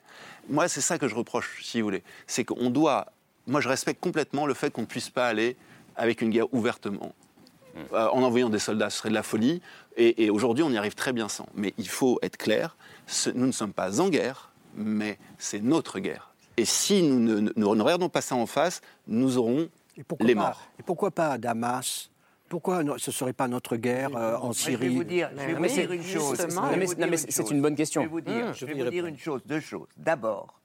[0.49, 2.03] moi c'est ça que je reproche, si vous voulez.
[2.27, 3.07] C'est qu'on doit...
[3.47, 5.55] Moi je respecte complètement le fait qu'on ne puisse pas aller
[5.95, 7.13] avec une guerre ouvertement.
[7.93, 9.61] Euh, en envoyant des soldats, ce serait de la folie.
[9.97, 11.45] Et, et aujourd'hui, on y arrive très bien sans.
[11.55, 15.99] Mais il faut être clair, ce- nous ne sommes pas en guerre, mais c'est notre
[15.99, 16.31] guerre.
[16.57, 19.67] Et si nous ne, ne- ne regardons pas ça en face, nous aurons
[20.07, 20.61] pourquoi les pas morts.
[20.79, 22.09] Et pourquoi pas à Damas?
[22.47, 24.95] Pourquoi ce ne serait pas notre guerre euh, en Je vais Syrie?
[24.95, 26.37] vous dire, je vais vous dire une chose.
[27.27, 28.01] C'est une bonne question.
[28.03, 28.53] Je vais vous dire, Mmh.
[28.55, 29.87] je vais vous dire une chose, deux choses.
[29.97, 30.59] D'abord,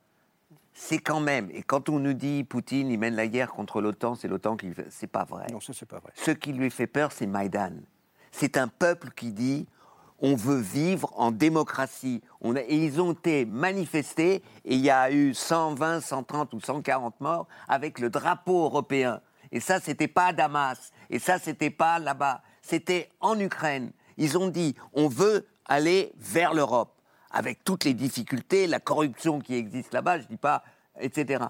[0.83, 4.15] c'est quand même, et quand on nous dit Poutine, il mène la guerre contre l'OTAN,
[4.15, 4.73] c'est l'OTAN qui.
[4.73, 5.47] fait- C'est pas vrai.
[5.53, 6.11] Non, ça, c'est pas vrai.
[6.15, 7.73] Ce qui lui fait peur, c'est Maïdan.
[8.33, 9.67] C'est un peuple qui dit
[10.23, 12.23] on veut vivre en démocratie.
[12.41, 16.61] On a- et ils ont été manifestés et il y a eu 120, 130 ou
[16.61, 19.21] 140 morts avec le drapeau européen.
[19.53, 20.93] Et ça, c'était pas à Damas.
[21.11, 22.43] Et ça, c'était pas là-bas.
[22.63, 23.93] C'était en Ukraine.
[24.17, 27.00] Ils ont dit on veut aller vers l'Europe
[27.31, 30.65] avec toutes les difficultés, la corruption qui existe là-bas, je dis pas,
[31.01, 31.45] etc.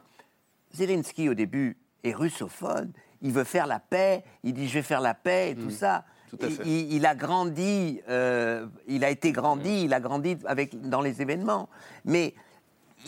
[0.74, 2.92] Zelensky, au début, est russophone.
[3.22, 4.24] Il veut faire la paix.
[4.44, 5.98] Il dit je vais faire la paix et tout ça.
[6.32, 6.36] Mmh.
[6.36, 6.62] tout à Il- fait.
[6.66, 11.20] Il, il a grandi, euh, il a été grandi, il a grandi avec, dans les
[11.22, 11.68] événements.
[12.04, 12.34] Mais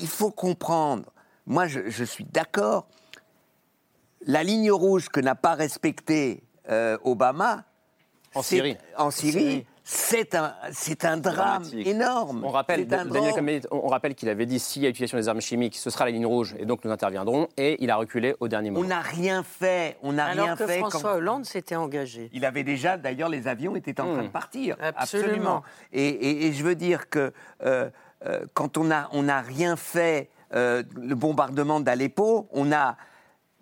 [0.00, 1.04] il faut comprendre.
[1.46, 2.86] Moi, je, je suis d'accord.
[4.26, 7.64] La ligne rouge que n'a pas respectée euh, Obama
[8.34, 8.76] En Syrie.
[8.96, 12.42] en Syrie, c'est un, c'est un drame énorme.
[12.44, 15.76] On rappelle, Daniel on rappelle qu'il avait dit s'il y a utilisation des armes chimiques,
[15.76, 17.46] ce sera la ligne rouge et donc nous interviendrons.
[17.58, 18.84] Et il a reculé au dernier moment.
[18.84, 19.98] On n'a rien fait.
[20.02, 20.78] On n'a Alors rien que fait.
[20.78, 22.30] François quand- Hollande s'était engagé.
[22.32, 24.76] Il avait déjà, d'ailleurs, les avions étaient en train de partir.
[24.96, 25.62] Absolument.
[25.92, 27.32] Et, et- et je veux dire que
[27.64, 27.90] euh,
[28.26, 32.96] euh, quand on n'a on n'a rien fait, euh, le bombardement d'Aleppo, on a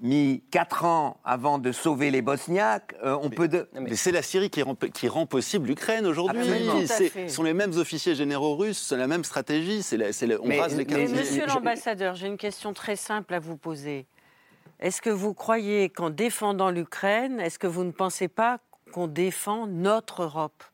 [0.00, 2.94] mis quatre ans avant de sauver les Bosniaques.
[3.04, 3.68] euh, on peut de...
[3.74, 6.42] Mais c'est la Syrie qui rend, qui rend possible l'Ukraine aujourd'hui.
[6.86, 10.58] Ce sont les mêmes officiers généraux russes, c'est la même stratégie, c'est la- la- on
[10.58, 14.06] rase les Mais monsieur l'ambassadeur, j'ai une question très simple à vous poser.
[14.78, 18.58] Est-ce que vous croyez qu'en défendant l'Ukraine, est-ce que vous ne pensez pas
[18.92, 20.64] qu'on défend notre Europe?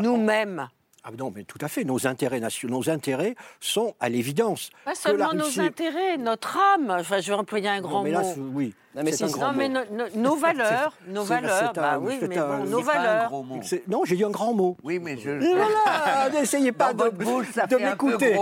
[0.00, 0.68] Nous-mêmes
[1.06, 1.84] Ah non, mais tout à fait.
[1.84, 4.70] Nos intérêts nationaux, nos intérêts sont à l'évidence.
[4.86, 6.96] Pas que seulement la Russie- nos intérêts, notre âme.
[6.98, 8.34] Enfin, je vais employer un grand Non, mais là, mot.
[8.54, 8.74] oui.
[8.94, 9.80] Non, mais c'est si, un grand Non, mais mot.
[9.90, 12.92] no- no- nos valeurs, nos valeurs, c'est bah un- oui, mais un- bon, nos pas
[12.94, 13.28] un valeurs.
[13.28, 13.58] gros mot.
[13.62, 14.76] C'est- Non, j'ai dit un grand mot.
[14.82, 15.30] Oui, mais je...
[15.30, 18.36] Voilà, n'essayez pas Dans de, bouche, ça de m'écouter.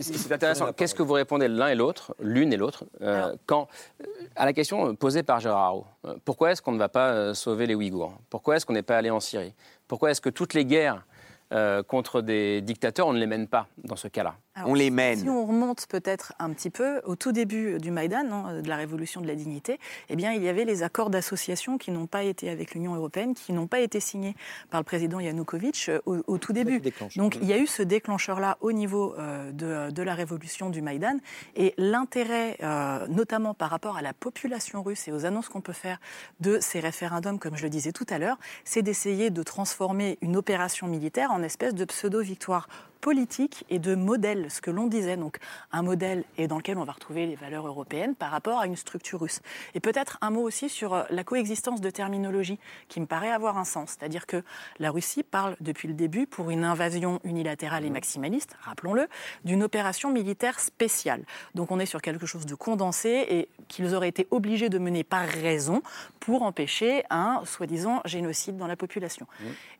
[0.00, 0.72] c'est intéressant.
[0.72, 3.68] Qu'est-ce que vous répondez l'un et l'autre, l'une et l'autre, euh, quand
[4.00, 4.06] euh,
[4.36, 7.66] à la question posée par Gérard Haro, euh, pourquoi est-ce qu'on ne va pas sauver
[7.66, 8.14] les Ouïghours?
[8.30, 9.52] Pourquoi est-ce qu'on n'est pas allé en Syrie?
[9.88, 11.04] Pourquoi est-ce que toutes les guerres
[11.52, 14.36] euh, contre des dictateurs, on ne les mène pas dans ce cas-là?
[14.58, 15.20] Alors, On les mène.
[15.20, 18.76] Si on remonte peut-être un petit peu au tout début du Maïdan, hein, de la
[18.76, 22.24] révolution de la dignité, eh bien, il y avait les accords d'association qui n'ont pas
[22.24, 24.34] été avec l'Union européenne, qui n'ont pas été signés
[24.70, 26.82] par le président Yanukovych euh, au, au tout début.
[27.16, 30.82] Donc, il y a eu ce déclencheur-là au niveau euh, de, de la révolution du
[30.82, 31.18] Maïdan.
[31.54, 35.72] Et l'intérêt, euh, notamment par rapport à la population russe et aux annonces qu'on peut
[35.72, 36.00] faire
[36.40, 40.36] de ces référendums, comme je le disais tout à l'heure, c'est d'essayer de transformer une
[40.36, 42.68] opération militaire en espèce de pseudo-victoire
[43.00, 45.16] politique et de modèle, ce que l'on disait.
[45.16, 45.38] Donc
[45.72, 48.76] un modèle et dans lequel on va retrouver les valeurs européennes par rapport à une
[48.76, 49.40] structure russe.
[49.74, 52.58] Et peut-être un mot aussi sur euh, la coexistence de terminologie
[52.88, 53.96] qui me paraît avoir un sens.
[53.98, 54.42] C'est-à-dire que
[54.78, 59.08] la Russie parle depuis le début, pour une invasion unilatérale et maximaliste, rappelons-le,
[59.44, 61.24] d'une opération militaire spéciale.
[61.54, 65.04] Donc on est sur quelque chose de condensé et qu'ils auraient été obligés de mener
[65.04, 65.82] par raison
[66.20, 69.26] pour empêcher un soi-disant génocide dans la population.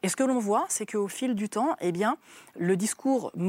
[0.03, 2.17] Et ce que l'on voit, c'est qu'au fil du temps, eh bien,
[2.59, 3.08] le discours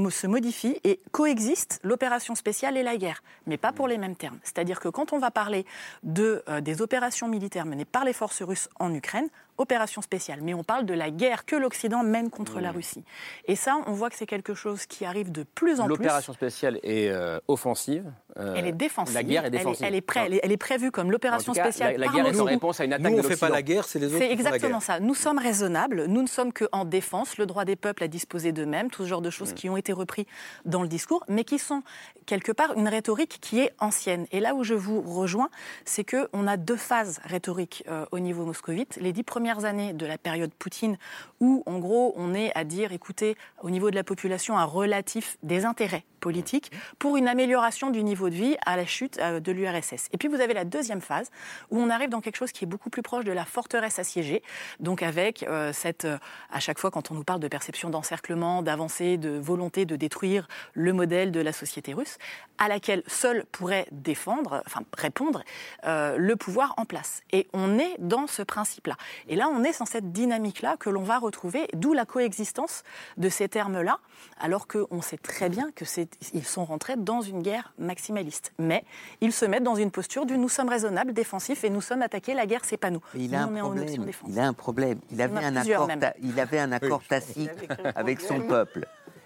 [0.10, 4.40] se modifie et coexiste l'opération spéciale et la guerre, mais pas pour les mêmes termes.
[4.44, 5.66] C'est-à-dire que quand on va parler
[6.04, 10.54] de, euh, des opérations militaires menées par les forces russes en Ukraine, opération spéciale, mais
[10.56, 13.04] on parle de la guerre que l'Occident mène contre la Russie.
[13.46, 15.90] Et ça, on voit que c'est quelque chose qui arrive de plus en plus.
[15.96, 18.12] L'opération spéciale est euh, offensive.
[18.38, 19.14] euh, elle est défensive.
[19.14, 19.86] La guerre est Elle est- défensive.
[19.88, 21.98] Elle est, prêt- elle est- elle est prévue comme l'opération spéciale.
[21.98, 23.86] la- guerre est en réponse à une attaque Nous, on ne fait pas la guerre,
[23.86, 25.00] c'est les autres C'est qui font la exactement ça.
[25.00, 26.06] Nous sommes raisonnables.
[26.06, 29.22] Nous ne sommes qu'en défense, le droit des peuples à disposer d'eux-mêmes, tout ce genre
[29.22, 30.26] de choses qui ont été repris
[30.66, 31.84] dans le discours, mais qui sont
[32.26, 34.26] quelque part une rhétorique qui est ancienne.
[34.32, 35.50] Et là où je vous rejoins,
[35.84, 38.98] c'est que on a deux phases rhétoriques euh, au niveau moscovite.
[39.02, 40.98] Les dix premières années de la période Poutine,
[41.40, 45.38] où en gros on est à dire, écoutez, au niveau de la population, un relatif
[45.44, 49.52] des intérêts politiques pour une amélioration du niveau de vie à la chute euh, de
[49.52, 50.10] l'URSS.
[50.12, 51.32] Et puis vous avez la deuxième phase
[51.72, 54.44] où on arrive dans quelque chose qui est beaucoup plus proche de la forteresse assiégée,
[54.80, 56.18] donc avec euh, cette, euh,
[56.52, 60.48] à chaque fois quand on nous parle de perception d'encerclement, d'avancée, de volonté de détruire
[60.74, 62.18] le modèle de la société russe,
[62.58, 65.44] à laquelle seul pourrait défendre, enfin répondre
[65.86, 67.22] le pouvoir en place.
[67.32, 68.98] Et on est dans ce principe-là.
[69.30, 72.84] Et là, on est dans cette dynamique-là que l'on va retrouver, d'où la coexistence
[73.18, 73.98] de ces termes-là,
[74.40, 78.54] alors qu'on sait très bien que c'est, ils sont rentrés dans une guerre maximaliste.
[78.60, 78.84] Mais
[79.22, 82.34] ils se mettent dans une posture du nous sommes raisonnables, défensifs, et nous sommes attaqués,
[82.34, 83.02] la guerre, c'est pas nous.
[83.16, 84.16] Il a Nous, on un est en option problème.
[84.28, 85.00] Il a un problème.
[85.12, 85.88] Il avait un accord.
[85.88, 86.00] même.
[86.00, 87.50] ta- Il avait un accord tacite
[87.96, 88.86] avec son peuple.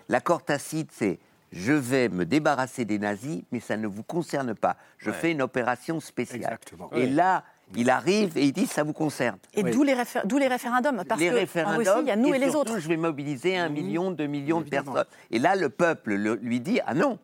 [0.09, 1.19] L'accord tacite, c'est
[1.51, 4.75] je vais me débarrasser des nazis, mais ça ne vous concerne pas.
[4.97, 5.15] Je Ouais.
[5.15, 6.41] fais une opération spéciale.
[6.41, 6.89] Exactement.
[6.93, 7.09] Et Oui.
[7.11, 7.43] là,
[7.75, 9.37] il arrive et il dit ça vous concerne.
[9.53, 11.03] Et d'où les, réfé- d'où les référendums.
[11.07, 12.79] Parce les que en référendums, Russie, il y a nous et, les surtout, autres.
[12.79, 13.73] Je vais mobiliser un Mmh.
[13.73, 15.05] million, deux millions de personnes.
[15.31, 17.19] Et là, le peuple le- lui dit ah non,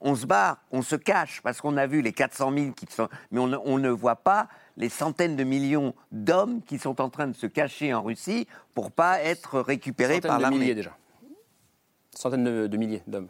[0.00, 3.08] on se barre, on se cache parce qu'on a vu les 400 000 qui sont,
[3.30, 7.08] mais on ne, on ne voit pas les centaines de millions d'hommes qui sont en
[7.08, 10.58] train de se cacher en Russie pour pas être récupérés Centaines par de l'armée.
[10.58, 10.96] milliers déjà.
[12.14, 13.28] Centaines de, de milliers d'hommes.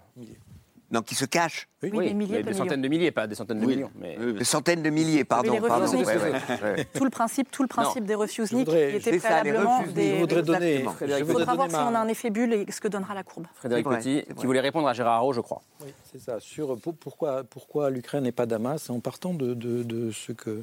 [0.95, 1.67] Non, qui se cachent.
[1.83, 2.83] Oui, des milliers, des centaines millions.
[2.83, 3.75] de milliers, pas des centaines de Oui.
[3.75, 3.91] millions.
[3.97, 4.17] Mais...
[4.17, 5.53] Des centaines de milliers, pardon.
[5.55, 5.85] les pardon.
[5.87, 6.85] refusniks, Ouais, ouais, ouais.
[6.95, 10.11] Tout le principe, tout le principe des voudrais- qui était c'est ça, les préalablement des.
[10.15, 10.87] Je voudrais donner.
[11.19, 13.47] Il faudra voir si on a un effet bulle et ce que donnera la courbe.
[13.57, 15.63] Frédéric vrai, Petit, qui voulait répondre à Gérard Haro, je crois.
[15.85, 16.39] Oui, c'est ça.
[16.39, 20.63] Sur pour- pourquoi, pourquoi l'Ukraine n'est pas Damas, en partant de, de- de ce que,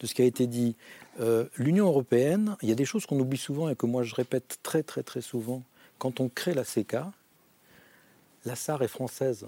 [0.00, 0.74] de ce qui a été dit,
[1.20, 4.14] euh, l'Union européenne, il y a des choses qu'on oublie souvent et que moi je
[4.14, 5.62] répète très très très souvent.
[5.98, 6.96] Quand on crée la CK,
[8.46, 9.46] la SAR est française.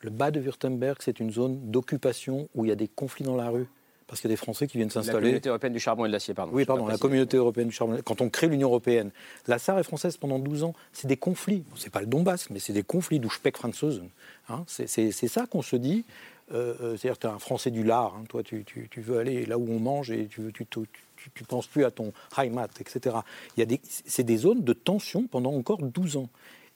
[0.00, 3.36] Le bas de Württemberg, c'est une zone d'occupation où il y a des conflits dans
[3.36, 3.66] la rue.
[4.06, 5.18] Parce qu'il y a des Français qui viennent La s'installer.
[5.20, 6.52] communauté européenne du charbon et de l'acier, pardon.
[6.54, 7.98] Oui, pardon, la communauté européenne du charbon.
[8.04, 9.10] Quand on crée l'Union européenne,
[9.48, 10.74] la SAR est française pendant 12 ans.
[10.92, 11.64] C'est des conflits.
[11.74, 14.08] C'est pas le Donbass, mais c'est des conflits du Speck Franzosen.
[14.48, 16.04] Hein, c'est ça qu'on se dit.
[16.52, 18.14] Euh, euh, C'est-à-dire, tu es un Français du lard.
[18.16, 18.22] hein.
[18.28, 20.78] Toi, tu, tu- tu veux aller là où on mange et tu ne tu, tu,
[21.16, 23.16] tu- tu penses plus à ton Heimat, etc.
[23.56, 26.28] Il y a des- C'est des zones de tension pendant encore 12 ans.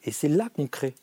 [0.02, 0.94] Et c'est là qu'on crée.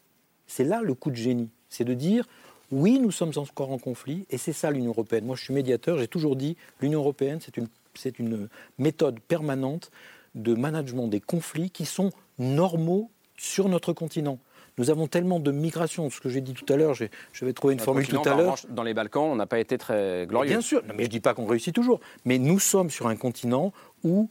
[0.48, 1.50] C'est là le coup de génie.
[1.70, 2.26] C'est de dire,
[2.72, 5.26] oui, nous sommes encore en conflit, et c'est ça l'Union européenne.
[5.26, 9.92] Moi, je suis médiateur, j'ai toujours dit, l'Union européenne, c'est une, c'est une méthode permanente
[10.36, 14.40] de management des conflits qui sont normaux sur notre continent.
[14.80, 17.06] Nous avons tellement de migration, ce que j'ai dit tout à l'heure, je
[17.46, 18.56] vais trouver une formule tout à l'heure.
[18.70, 20.50] Dans les Balkans, on n'a pas été très glorieux.
[20.52, 23.08] Bien sûr, non, mais je ne dis pas qu'on réussit toujours, mais nous sommes sur
[23.08, 24.30] un continent où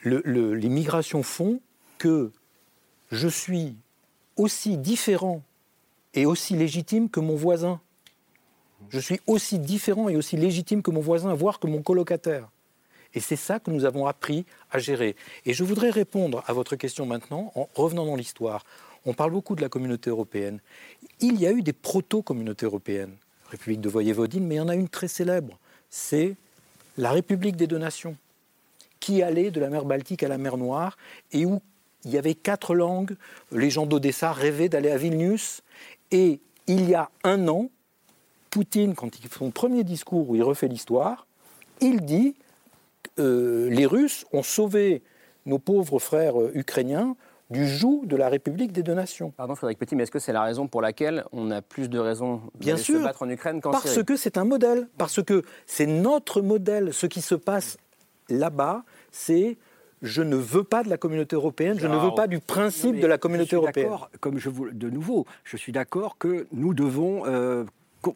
[0.00, 1.60] le- le- les migrations font
[1.98, 2.32] que
[3.12, 3.76] je suis
[4.36, 5.42] aussi différent
[6.14, 7.80] et aussi légitime que mon voisin.
[8.90, 12.48] Je suis aussi différent et aussi légitime que mon voisin, voire que mon colocataire.
[13.14, 15.16] Et c'est ça que nous avons appris à gérer.
[15.44, 18.64] Et je voudrais répondre à votre question maintenant en revenant dans l'histoire.
[19.04, 20.60] On parle beaucoup de la communauté européenne.
[21.20, 23.16] Il y a eu des proto-communautés européennes,
[23.50, 25.58] République de Voyevodine, mais il y en a une très célèbre.
[25.90, 26.36] C'est
[26.96, 28.16] la République des deux nations,
[29.00, 30.96] qui allait de la mer Baltique à la mer Noire
[31.32, 31.60] et où
[32.04, 33.16] il y avait quatre langues.
[33.50, 35.62] Les gens d'Odessa rêvaient d'aller à Vilnius.
[36.12, 37.70] Et il y a un an,
[38.50, 41.26] Poutine, quand il fait son premier discours où il refait l'histoire,
[41.80, 42.36] il dit
[43.18, 45.02] euh, les Russes ont sauvé
[45.46, 47.16] nos pauvres frères euh, ukrainiens
[47.50, 49.30] du joug de la République des deux nations.
[49.30, 51.98] Pardon Frédéric Petit, mais est-ce que c'est la raison pour laquelle on a plus de
[51.98, 52.98] raisons sûr.
[52.98, 56.40] se battre en Ukraine qu'en Parce Syrie que c'est un modèle, parce que c'est notre
[56.40, 56.92] modèle.
[56.94, 57.76] Ce qui se passe
[58.28, 59.58] là-bas, c'est
[60.02, 63.06] je ne veux pas de la communauté européenne, je ne veux pas du principe de
[63.06, 63.90] la communauté européenne.
[64.20, 67.64] Comme je vous, de nouveau, je suis d'accord que nous devons, euh,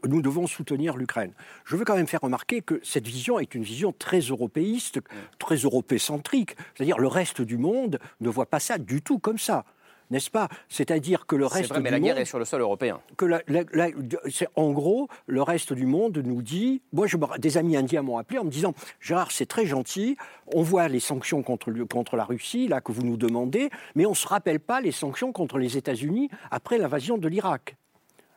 [0.07, 1.33] nous devons soutenir l'Ukraine.
[1.64, 5.01] Je veux quand même faire remarquer que cette vision est une vision très européiste,
[5.39, 6.57] très europécentrique.
[6.74, 9.64] C'est-à-dire le reste du monde ne voit pas ça du tout comme ça.
[10.11, 10.48] N'est-ce pas?
[10.68, 13.00] C'est-à-dire que le reste vrai, mais du la guerre monde est sur le sol européen.
[13.16, 13.88] que la- la- la-
[14.30, 16.80] c'est- en gros, le reste du monde nous dit.
[16.92, 20.16] Moi, je des amis indiens m'ont appelé en me disant Gérard, c'est très gentil,
[20.54, 24.11] on voit les sanctions contre, contre la Russie, là, que vous nous demandez, mais on
[24.11, 27.76] ne se rappelle pas les sanctions contre les États-Unis après l'invasion de l'Irak.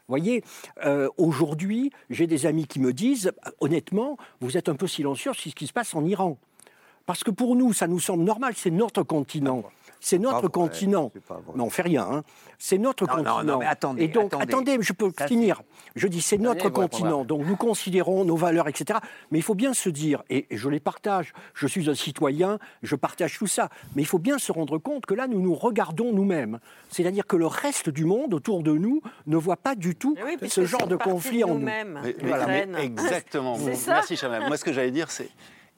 [0.08, 0.44] Vous voyez,
[0.86, 5.52] euh, aujourd'hui, j'ai des amis qui me disent honnêtement, vous êtes un peu silencieux sur
[5.52, 6.40] ce qui se passe en Iran.
[7.06, 9.64] Parce que pour nous, ça nous semble normal, c'est notre continent.
[10.02, 11.12] C'est notre vrai, continent.
[11.56, 12.08] Mais on fait rien.
[12.10, 12.24] hein.
[12.58, 13.44] C'est notre Non, non, continent.
[13.54, 14.78] non, mais attendez, Et donc, attendez.
[14.82, 15.62] je peux Ça, finir.
[15.96, 17.24] Je dis, c'est notre continent.
[17.26, 19.00] Donc, nous considérons nos valeurs, etc.
[19.32, 22.60] Mais il faut bien se dire, et et je les partage, je suis un citoyen,
[22.82, 23.70] je partage tout ça.
[23.96, 26.60] Mais il faut bien se rendre compte que là, nous nous regardons nous-mêmes.
[26.90, 30.38] C'est-à-dire que le reste du monde autour de nous ne voit pas du tout oui,
[30.50, 31.54] ce genre de conflit de en nous.
[31.60, 32.00] nous-mêmes.
[32.04, 32.48] Mais- mais- Voilà.
[32.48, 32.78] mais Ukraine.
[32.78, 33.56] exactement.
[33.58, 33.94] C'est Bon, ça.
[33.96, 34.48] Merci Chamal.
[34.48, 35.30] Moi, ce que j'allais dire, c'est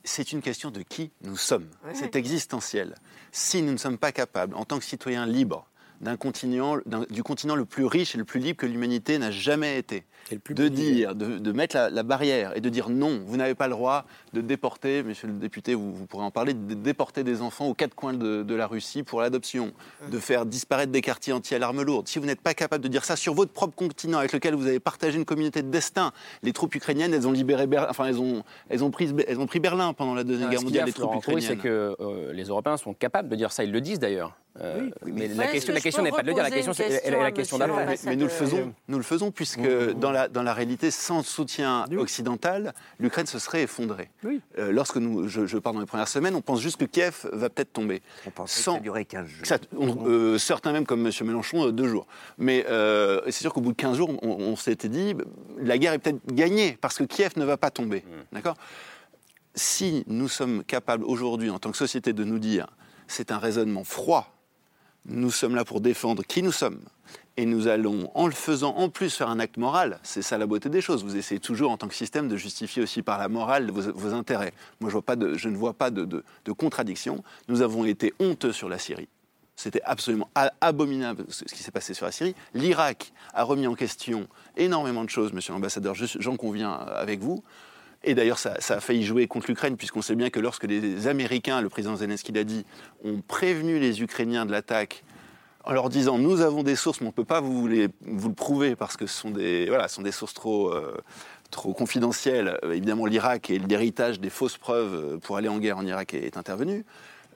[0.04, 1.68] c'est une question de qui nous sommes.
[1.86, 1.93] Ouais.
[1.93, 2.95] C'est existentiel.
[3.32, 5.68] Si nous ne sommes pas capables, en tant que citoyens libres,
[6.02, 6.78] d'un continent,
[7.10, 10.04] du continent le plus riche et le plus libre que l'humanité n'a jamais été,
[10.49, 13.67] de dire, de, de mettre la, la barrière et de dire non, vous n'avez pas
[13.67, 17.41] le droit de déporter, monsieur le député, vous, vous pourrez en parler, de déporter des
[17.41, 19.72] enfants aux quatre coins de, de la Russie pour l'adoption,
[20.09, 22.07] de faire disparaître des quartiers entiers à l'arme lourde.
[22.07, 24.67] Si vous n'êtes pas capable de dire ça sur votre propre continent avec lequel vous
[24.67, 26.11] avez partagé une communauté de destin,
[26.43, 29.47] les troupes ukrainiennes, elles ont libéré, Ber- enfin elles ont, elles ont pris, elles ont
[29.47, 31.61] pris Berlin pendant la deuxième Ah, guerre mondiale, les troupes Coury, c'est ukrainiennes.
[31.61, 33.63] que euh, les Européens sont capables de dire ça.
[33.63, 34.36] Ils le disent d'ailleurs.
[34.59, 36.43] Euh, mais la question, la n'est pas de le dire.
[36.43, 39.61] La question, c'est la question l'ambassadeur Mais nous le faisons, nous le faisons puisque
[39.93, 44.09] dans, la, dans la réalité, sans soutien occidental, l'Ukraine se serait effondrée.
[44.24, 44.41] Oui.
[44.59, 47.28] Euh, lorsque nous, je, je pars dans les premières semaines, on pense juste que Kiev
[47.34, 48.01] va peut-être tomber.
[48.26, 49.45] On pensait Sans- que ça durait 15 jours.
[49.45, 51.12] Ça, on- euh, certains même, comme M.
[51.24, 52.07] Mélenchon, euh, deux jours.
[52.38, 55.24] Mais euh, c'est sûr qu'au bout de 15 jours, on, on s'était dit, bah,
[55.59, 58.03] la guerre est peut-être gagnée, parce que Kiev ne va pas tomber.
[58.32, 58.55] D'accord?
[59.55, 62.68] Si nous sommes capables aujourd'hui, en tant que société, de nous dire,
[63.07, 64.34] c'est un raisonnement froid,
[65.05, 66.80] nous sommes là pour défendre qui nous sommes.
[67.41, 69.97] Et nous allons, en le faisant, en plus faire un acte moral.
[70.03, 71.03] C'est ça la beauté des choses.
[71.03, 74.53] Vous essayez toujours, en tant que système, de justifier aussi par la morale vos, intérêts.
[74.79, 76.23] Moi, je, ne vois pas de,
[76.55, 77.23] contradiction.
[77.47, 79.07] Nous avons été honteux sur la Syrie.
[79.55, 80.29] C'était absolument
[80.61, 82.35] abominable ce qui s'est passé sur la Syrie.
[82.53, 87.43] L'Irak a remis en question énormément de choses, monsieur l'ambassadeur, je- j'en conviens avec vous.
[88.03, 91.07] Et d'ailleurs, ça, ça a failli jouer contre l'Ukraine, puisqu'on sait bien que lorsque les
[91.07, 92.67] Américains, le président Zelensky l'a dit,
[93.03, 95.03] ont prévenu les Ukrainiens de l'attaque
[95.64, 98.30] en leur disant nous avons des sources, mais on ne peut pas vous, les- vous
[98.30, 100.97] le prouver parce que ce sont des, voilà, ce sont des sources trop, euh,
[101.51, 102.57] trop confidentielles.
[102.64, 106.14] Euh, évidemment, l'Irak et l'héritage des fausses preuves euh, pour aller en guerre en Irak
[106.14, 106.86] est, est intervenu.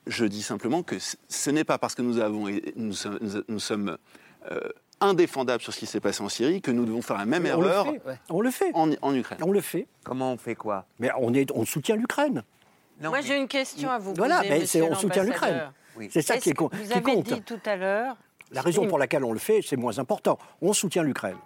[0.07, 0.95] Je dis simplement que
[1.28, 3.97] ce n'est pas parce que nous, avons, nous sommes, nous- nous sommes,
[4.51, 4.59] euh,
[5.01, 7.51] indéfendables sur ce qui s'est passé en Syrie que nous devons faire la même Mais
[7.51, 8.01] on le erreur fait.
[8.30, 8.71] On le fait.
[8.73, 9.39] en, en Ukraine.
[9.45, 9.88] On le fait.
[10.05, 10.86] Comment on fait quoi?
[10.99, 12.43] Mais on, est, on soutient l'Ukraine.
[13.01, 15.23] Non, Moi, mais- j'ai une question à vous Voilà, poser, mais monsieur c'est- on soutient
[15.23, 15.69] l'Ukraine.
[15.97, 16.09] Oui.
[16.11, 17.25] C'est ça qui, est que Vous qui avez compte.
[17.25, 18.17] dit tout à l'heure.
[18.51, 20.37] La raison pour laquelle on le fait, c'est moins important.
[20.61, 21.37] On soutient l'Ukraine.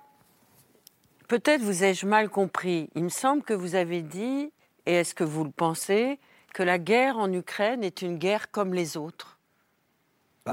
[1.28, 2.89] Peut-être vous ai-je mal compris.
[2.95, 4.52] Il me semble que vous avez dit,
[4.86, 6.20] et est-ce que vous le pensez,
[6.54, 9.39] que la guerre en Ukraine est une guerre comme les autres.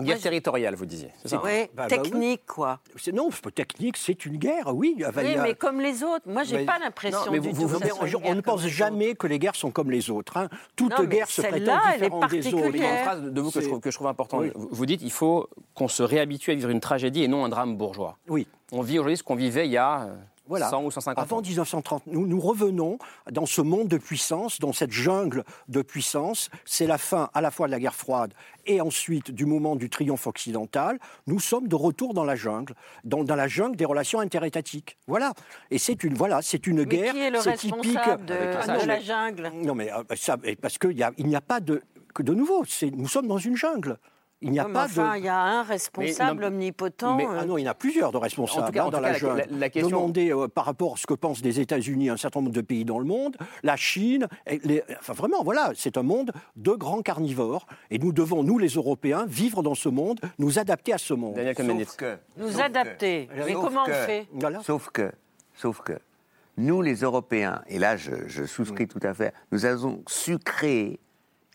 [0.01, 1.11] Une guerre territoriale, vous disiez.
[1.24, 1.42] c'est Bah,
[1.74, 2.80] bah technique, quoi.
[2.97, 4.97] C'est- Non, c'est pas technique, c'est une guerre, oui.
[4.99, 6.26] Bah, il Oui, y a- mais comme les autres.
[6.26, 7.94] Moi, j'ai Mais- pas l'impression Non, mais du vous- tout vous- que ça
[8.24, 10.36] on, ne pense jamais que les guerres sont comme les autres.
[10.36, 10.49] hein.
[10.76, 12.66] Toute Non, guerre se prétend celle-là, elle est différente des autres.
[12.74, 14.40] Il y a une phrase de vous que je, trouve, que je trouve importante.
[14.42, 14.51] Oui.
[14.55, 17.49] Vous vous dites il faut qu'on se réhabitue à vivre une tragédie et non un
[17.49, 18.16] drame bourgeois.
[18.28, 18.47] Oui.
[18.72, 20.14] On vit aujourd'hui ce qu'on vivait il y a euh,
[20.49, 20.70] Voilà.
[20.70, 21.42] 100 ou 150 Avant ans.
[21.42, 22.99] 1930, nous, nous revenons
[23.30, 26.51] dans ce monde de puissance, dans cette jungle de puissance.
[26.64, 28.32] C'est la fin à la fois de la guerre froide
[28.66, 30.99] et ensuite du moment du triomphe occidental.
[31.26, 32.74] Nous sommes de retour dans la jungle,
[33.05, 34.97] dans, dans la jungle des relations interétatiques.
[35.07, 35.32] Voilà.
[35.70, 37.14] Et c'est une, voilà, c'est une Mais guerre.
[37.14, 38.26] qui est le c'est responsable typique.
[38.26, 39.53] de, un de la jungle?
[39.55, 41.82] Non, mais euh, ça, parce qu'il n'y a, il n'y a pas de,
[42.14, 42.64] que de nouveau.
[42.66, 43.99] C'est, nous sommes dans une jungle.
[44.43, 45.18] Il n'y a pas Enfin, de.
[45.20, 47.16] il y a un responsable Mais omnipotent.
[47.16, 48.87] Mais, euh, ah non, il y en a plusieurs de responsables En tout cas- hein,
[48.87, 49.45] en dans tout la cas, la- jungle.
[49.51, 52.41] la- la question- Demandez euh, par rapport à ce que pensent des États-Unis un certain
[52.41, 56.03] nombre de pays dans le monde, la Chine, et les- enfin vraiment, voilà, c'est un
[56.03, 60.59] monde de grands carnivores et nous devons, nous les Européens, vivre dans ce monde, nous
[60.59, 61.34] adapter à ce monde.
[61.37, 61.57] Daniel.
[61.57, 63.28] Sauf que, Nous sauf que- adapter.
[63.34, 64.61] Mais comment on que- fait Voilà.
[64.62, 65.12] Sauf que,
[65.55, 65.95] sauf que,
[66.59, 71.01] nous les Européens, et là je, je souscris tout à fait, nous avons su créer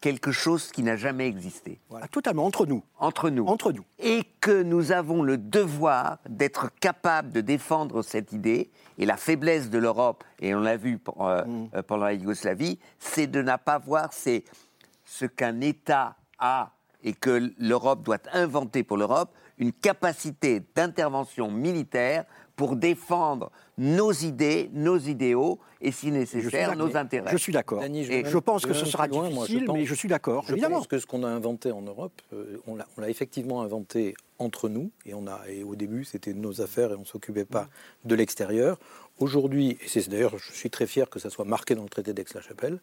[0.02, 3.46] quelque chose qui n'a jamais existé Voilà, totalement entre nous, entre nous.
[3.48, 3.86] entre nous.
[4.00, 8.72] et que nous avons le devoir d'être capables de défendre cette idée.
[8.98, 11.70] Et la faiblesse de l'Europe, et on l'a vu pour, euh, Mm.
[11.76, 14.44] euh, pendant la Yougoslavie, c'est de ne pas voir c'est
[15.06, 16.72] ce qu'un État a
[17.04, 19.32] et que l'Europe doit inventer pour l'Europe
[19.62, 27.32] une capacité d'intervention militaire pour défendre nos idées, nos idéaux et, si nécessaire, nos intérêts.
[27.32, 27.84] Je suis d'accord.
[27.84, 30.44] Et je pense que ce sera loin, moi, difficile, pense- mais je suis d'accord.
[30.48, 30.78] Je Évidemment.
[30.78, 34.92] pense que ce qu'on a inventé en Europe, euh, on l'a effectivement inventé entre nous,
[35.06, 37.68] et, on a, et au début c'était nos affaires et on ne s'occupait pas
[38.06, 38.80] de l'extérieur.
[39.20, 42.14] Aujourd'hui, et c'est d'ailleurs, je suis très fier que ça soit marqué dans le traité
[42.14, 42.80] d'Aix-la-Chapelle,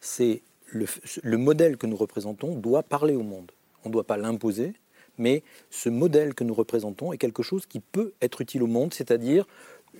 [0.00, 0.84] c'est le,
[1.22, 3.50] le modèle que nous représentons doit parler au monde.
[3.84, 4.74] On ne doit pas l'imposer,
[5.18, 8.94] mais ce modèle que nous représentons est quelque chose qui peut être utile au monde,
[8.94, 9.46] c'est-à-dire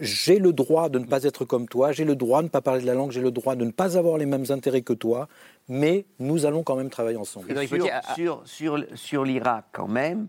[0.00, 2.60] j'ai le droit de ne pas être comme toi, j'ai le droit de ne pas
[2.60, 4.92] parler de la langue, j'ai le droit de ne pas avoir les mêmes intérêts que
[4.92, 5.28] toi,
[5.68, 7.46] mais nous allons quand même travailler ensemble.
[7.66, 10.28] Sur, sur, sur, sur l'Irak, quand même,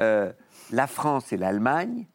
[0.00, 0.32] euh,
[0.70, 2.06] la France et l'Allemagne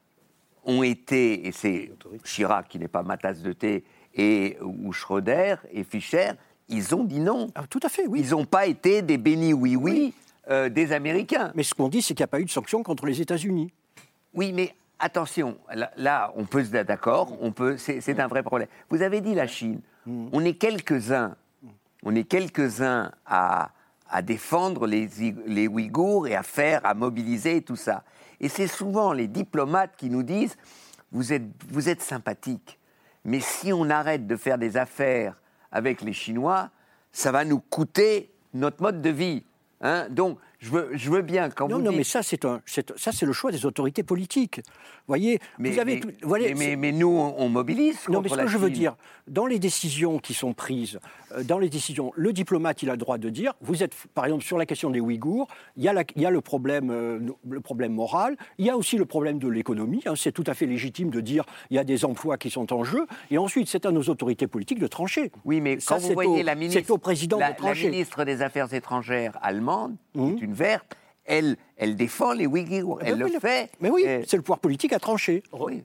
[0.66, 1.92] ont été, et c'est
[2.24, 3.84] Chirac qui n'est pas ma tasse de thé,
[4.16, 6.32] et, ou Schröder et Fischer,
[6.70, 7.50] ils ont dit non.
[7.70, 8.22] tout à fait, oui.
[8.24, 10.14] Ils n'ont pas été des bénis oui-oui
[10.50, 11.52] euh, des Américains.
[11.56, 13.72] Mais ce qu'on dit, c'est qu'il n'y a pas eu de sanctions contre les États-Unis.
[14.34, 18.44] Oui, mais attention, là, là, on peut se mettre d'accord, on peut, c'est un vrai
[18.44, 18.68] problème.
[18.90, 19.82] Vous avez dit la Chine.
[20.32, 21.36] On est quelques-uns,
[22.04, 23.72] on est quelques-uns à,
[24.10, 25.10] à défendre les,
[25.46, 28.04] les Ouïghours et à faire, à mobiliser et tout ça.
[28.40, 30.56] Et c'est souvent les diplomates qui nous disent
[31.12, 32.80] vous êtes, vous êtes sympathiques,
[33.26, 35.36] mais si on arrête de faire des affaires
[35.72, 36.70] avec les Chinois,
[37.12, 39.44] ça va nous coûter notre mode de vie.
[39.82, 42.46] Hein Donc, je veux, je veux bien quand Non, vous non, dites- mais ça, c'est
[42.46, 44.62] un, c'est- ça, c'est le choix des autorités politiques.
[45.08, 47.96] voyez, Mais, vous avez mais- tout- voilà, mais- mais- c'est- mais nous, on, mobilise.
[48.10, 48.96] Non, mais contre ce que je veux dire,
[49.28, 51.00] dans les décisions qui sont prises,
[51.34, 54.26] euh, dans les décisions, le diplomate, il a le droit de dire, vous êtes, par
[54.26, 55.48] exemple, sur la question des Ouïghours,
[55.78, 58.70] il y a, la- il y a le, problème, euh, le problème moral, il y
[58.70, 61.76] a aussi le problème de l'économie, hein, c'est tout à fait légitime de dire, il
[61.76, 64.80] y a des emplois qui sont en jeu, et ensuite, c'est à nos autorités politiques
[64.80, 65.32] de trancher.
[65.46, 67.84] Oui, mais Ça, quand vous voyez au- la ministre, C'est au président la, de trancher.
[67.84, 67.92] Mmh.
[67.92, 70.96] la ministre des Affaires étrangères allemande, qui est une verte,
[71.26, 73.00] elle, elle défend les Ouïghours.
[73.02, 73.70] Elle ben le oui, le- fait.
[73.82, 75.44] Mais oui, c'est le pouvoir politique à trancher.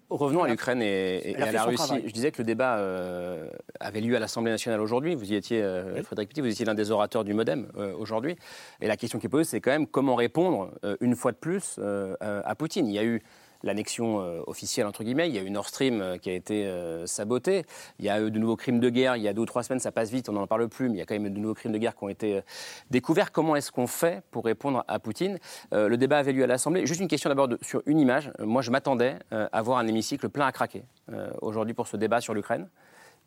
[0.08, 1.82] Revenons à l'Ukraine et, à la Russie.
[1.84, 2.04] travail.
[2.06, 3.50] Je disais que le débat euh,
[3.80, 5.16] avait lieu à l'Assemblée nationale aujourd'hui.
[5.16, 8.36] Vous y étiez, euh, Frédéric Petit, vous étiez l'un des orateurs du MoDem euh, aujourd'hui.
[8.80, 11.38] Et la question qui est posée, c'est quand même comment répondre euh, une fois de
[11.38, 12.86] plus euh, à à Poutine.
[12.86, 13.20] Il y a eu
[13.62, 16.66] l'annexion euh, officielle, entre guillemets, il y a eu Nord Stream euh, qui a été
[16.66, 17.64] euh, saboté,
[17.98, 19.62] il y a eu de nouveaux crimes de guerre, il y a deux ou trois
[19.62, 21.38] semaines, ça passe vite, on n'en parle plus, mais il y a quand même de
[21.38, 22.40] nouveaux crimes de guerre qui ont été
[22.90, 23.32] découverts.
[23.32, 25.38] Comment est-ce qu'on fait pour répondre à Poutine?
[25.72, 26.86] Le débat avait lieu à l'Assemblée.
[26.86, 28.30] Juste une question d'abord sur une image.
[28.38, 30.84] Moi, je m'attendais à voir un hémicycle plein à craquer
[31.40, 32.68] aujourd'hui pour ce débat sur l'Ukraine.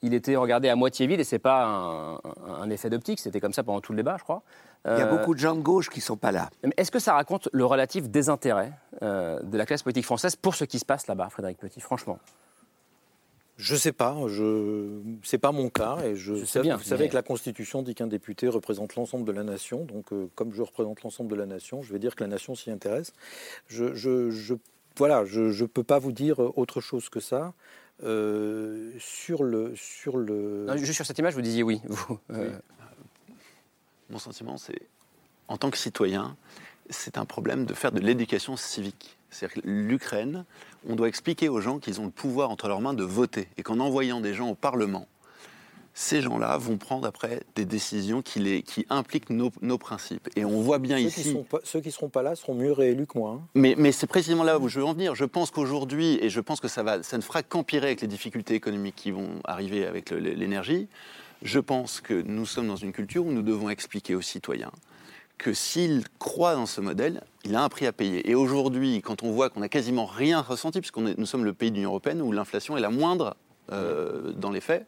[0.01, 2.19] Il était regardé à moitié vide et c'est pas
[2.59, 4.43] un, effet d'optique, c'était comme ça pendant tout le débat, je crois.
[4.85, 6.49] Il y a Euh, beaucoup de gens de gauche qui sont pas là.
[6.77, 8.71] Est-ce que ça raconte le relatif désintérêt
[9.01, 12.19] euh, de la classe politique française pour ce qui se passe là-bas, Frédéric Petit, franchement?
[13.57, 17.15] Je sais pas, je c'est pas mon cas et je, sais bien, vous savez que
[17.15, 21.03] la Constitution dit qu'un député représente l'ensemble de la nation, donc euh, comme je représente
[21.03, 23.13] l'ensemble de la nation, je vais dire que la nation s'y intéresse.
[23.67, 24.55] Je, je, je-
[24.97, 27.53] voilà, je je peux pas vous dire autre chose que ça.
[28.03, 31.81] Euh, sur le sur le Non, Juste sur cette image, vous disiez oui.
[31.85, 32.51] Vous, euh,
[34.09, 34.81] Mon sentiment, c'est,
[35.47, 36.35] en tant que citoyen,
[36.89, 39.17] c'est un problème de faire de l'éducation civique.
[39.29, 40.45] C'est-à-dire que l'Ukraine,
[40.87, 43.63] on doit expliquer aux gens qu'ils ont le pouvoir entre leurs mains de voter et
[43.63, 45.07] qu'en envoyant des gens au Parlement,
[45.97, 50.27] ces gens-là vont prendre après des décisions qui, les, qui impliquent nos, nos principes.
[50.35, 51.23] Et on voit bien ceux ici.
[51.23, 53.31] qui sont pas, ceux qui seront pas là seront mieux réélus que moi.
[53.31, 53.47] hein.
[53.55, 55.15] Mais, mais c'est précisément là où je veux en venir.
[55.15, 58.07] Je pense qu'aujourd'hui, et je pense que ça, va, ça ne fera qu'empirer avec les
[58.09, 60.89] difficultés économiques qui vont arriver avec l'énergie,
[61.41, 64.71] je pense que nous sommes dans une culture où nous devons expliquer aux citoyens
[65.37, 68.29] que s'il croit dans ce modèle, il a un prix à payer.
[68.29, 71.71] Et aujourd'hui, quand on voit qu'on n'a quasiment rien ressenti, puisque nous sommes le pays
[71.71, 73.35] de l'Union européenne où l'inflation est la moindre
[73.71, 74.85] euh, dans les faits,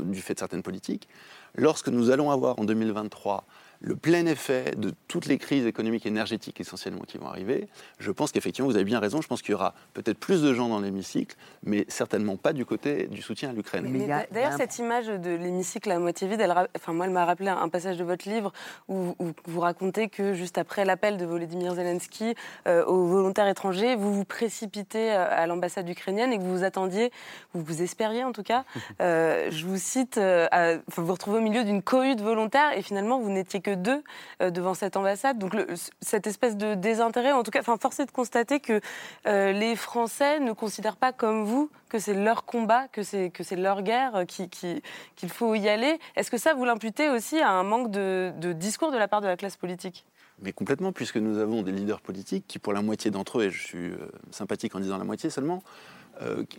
[0.00, 1.08] du fait de certaines politiques,
[1.54, 3.44] lorsque nous allons avoir en 2023
[3.84, 7.68] le plein effet de toutes les crises économiques et énergétiques essentiellement qui vont arriver,
[7.98, 10.54] je pense qu'effectivement, vous avez bien raison, je pense qu'il y aura peut-être plus de
[10.54, 13.84] gens dans l'hémicycle, mais certainement pas du côté du soutien à l'Ukraine.
[14.32, 17.68] D'ailleurs, cette image de l'hémicycle à moitié vide, elle, enfin, moi, elle m'a rappelé un
[17.68, 18.52] passage de votre livre
[18.88, 22.34] où, où vous racontez que juste après l'appel de Volodymyr Zelensky
[22.66, 26.64] euh, aux volontaires étrangers, vous vous précipitez euh, à l'ambassade ukrainienne et que vous vous
[26.64, 27.10] attendiez,
[27.52, 28.64] vous vous espériez en tout cas,
[29.02, 32.72] euh, je vous cite, euh, à- vous vous retrouvez au milieu d'une cohue de volontaires
[32.76, 34.02] et finalement vous n'étiez que deux
[34.42, 35.38] euh, devant cette ambassade.
[35.38, 35.54] Donc
[36.00, 38.80] cette espèce de désintérêt, en tout cas, force est de constater que
[39.26, 43.44] euh, les Français ne considèrent pas comme vous que c'est leur combat, que c'est que
[43.44, 44.82] c'est leur guerre, euh, qui- qui-
[45.16, 45.98] qu'il faut y aller.
[46.16, 49.26] Est-ce que ça vous l'imputez aussi à un manque de, discours de la part de
[49.28, 50.04] la classe politique?
[50.42, 53.50] Mais complètement, puisque nous avons des leaders politiques qui, pour la moitié d'entre eux, et
[53.50, 53.92] je suis
[54.32, 55.62] sympathique en disant la moitié seulement,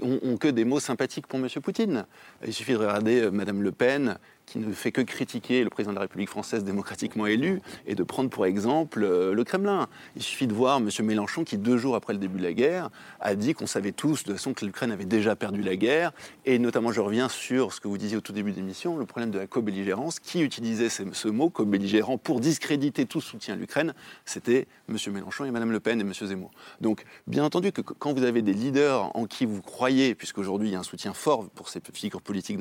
[0.01, 1.47] ont, ont que des mots sympathiques pour M.
[1.61, 2.05] Poutine.
[2.45, 5.95] Il suffit de regarder Mme Le Pen, qui ne fait que critiquer le président de
[5.95, 9.87] la République française démocratiquement élu et de prendre pour exemple euh, le Kremlin.
[10.15, 10.89] Il suffit de voir M.
[11.03, 12.89] Mélenchon qui, deux jours après le début de la guerre,
[13.19, 16.11] a dit qu'on savait tous de toute façon que l'Ukraine avait déjà perdu la guerre.
[16.45, 19.05] Et notamment, je reviens sur ce que vous disiez au tout début de l'émission, le
[19.05, 20.19] problème de la co-belligérance.
[20.19, 23.93] Qui utilisait ce, mot, co-belligérant, pour discréditer tout soutien à l'Ukraine?
[24.25, 24.97] C'était M.
[25.11, 26.13] Mélenchon et Mme Le Pen et M.
[26.13, 26.51] Zemmour.
[26.81, 30.71] Donc, bien entendu que quand vous avez des leaders en qui vous croyez, puisqu'aujourd'hui il
[30.73, 32.59] y a un soutien fort pour ces figures politiques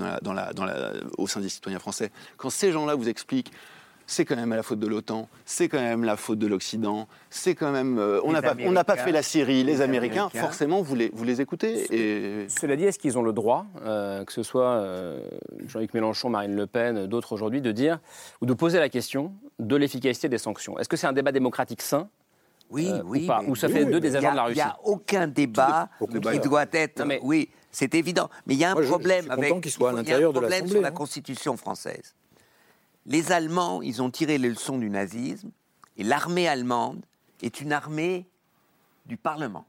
[1.18, 3.52] au sein des citoyens français, quand ces gens-là vous expliquent
[4.06, 7.54] c'est quand même la faute de l'OTAN, c'est quand même la faute de l'Occident, c'est
[7.54, 7.98] quand même.
[7.98, 10.40] euh, on n'a pas, on n'a pas fait la Syrie, les, Les Américains, Américains.
[10.42, 11.86] forcément, vous les, vous les écoutez.
[11.90, 12.46] Et...
[12.50, 15.26] Cela dit, est-ce qu'ils ont le droit, euh, que ce soit euh,
[15.68, 17.98] Jean-Luc Mélenchon, Marine Le Pen, d'autres aujourd'hui, de dire
[18.42, 20.78] ou de poser la question de l'efficacité des sanctions?
[20.78, 22.10] Est-ce que c'est un débat démocratique sain?
[22.70, 23.24] Oui, euh, oui.
[23.24, 23.40] ou pas?
[23.40, 24.56] mais- Ou ça oui, fait oui, deux des il a- agents de la Il Russie
[24.58, 25.88] n'y a aucun débat
[26.30, 26.98] qui doit être.
[27.00, 28.30] Non, mais- Oui, c'est évident.
[28.46, 29.48] Mais il y a un Moi, je- je problème suis avec.
[29.50, 30.80] content qu'il soit à il faut- l'intérieur il y a de un problème l'Assemblée, sur
[30.82, 30.92] la hein.
[30.92, 32.14] Constitution française.
[33.06, 35.50] Les Allemands, ils ont tiré les leçons du nazisme,
[35.98, 37.04] et l'armée allemande
[37.42, 38.26] est une armée
[39.06, 39.66] du Parlement.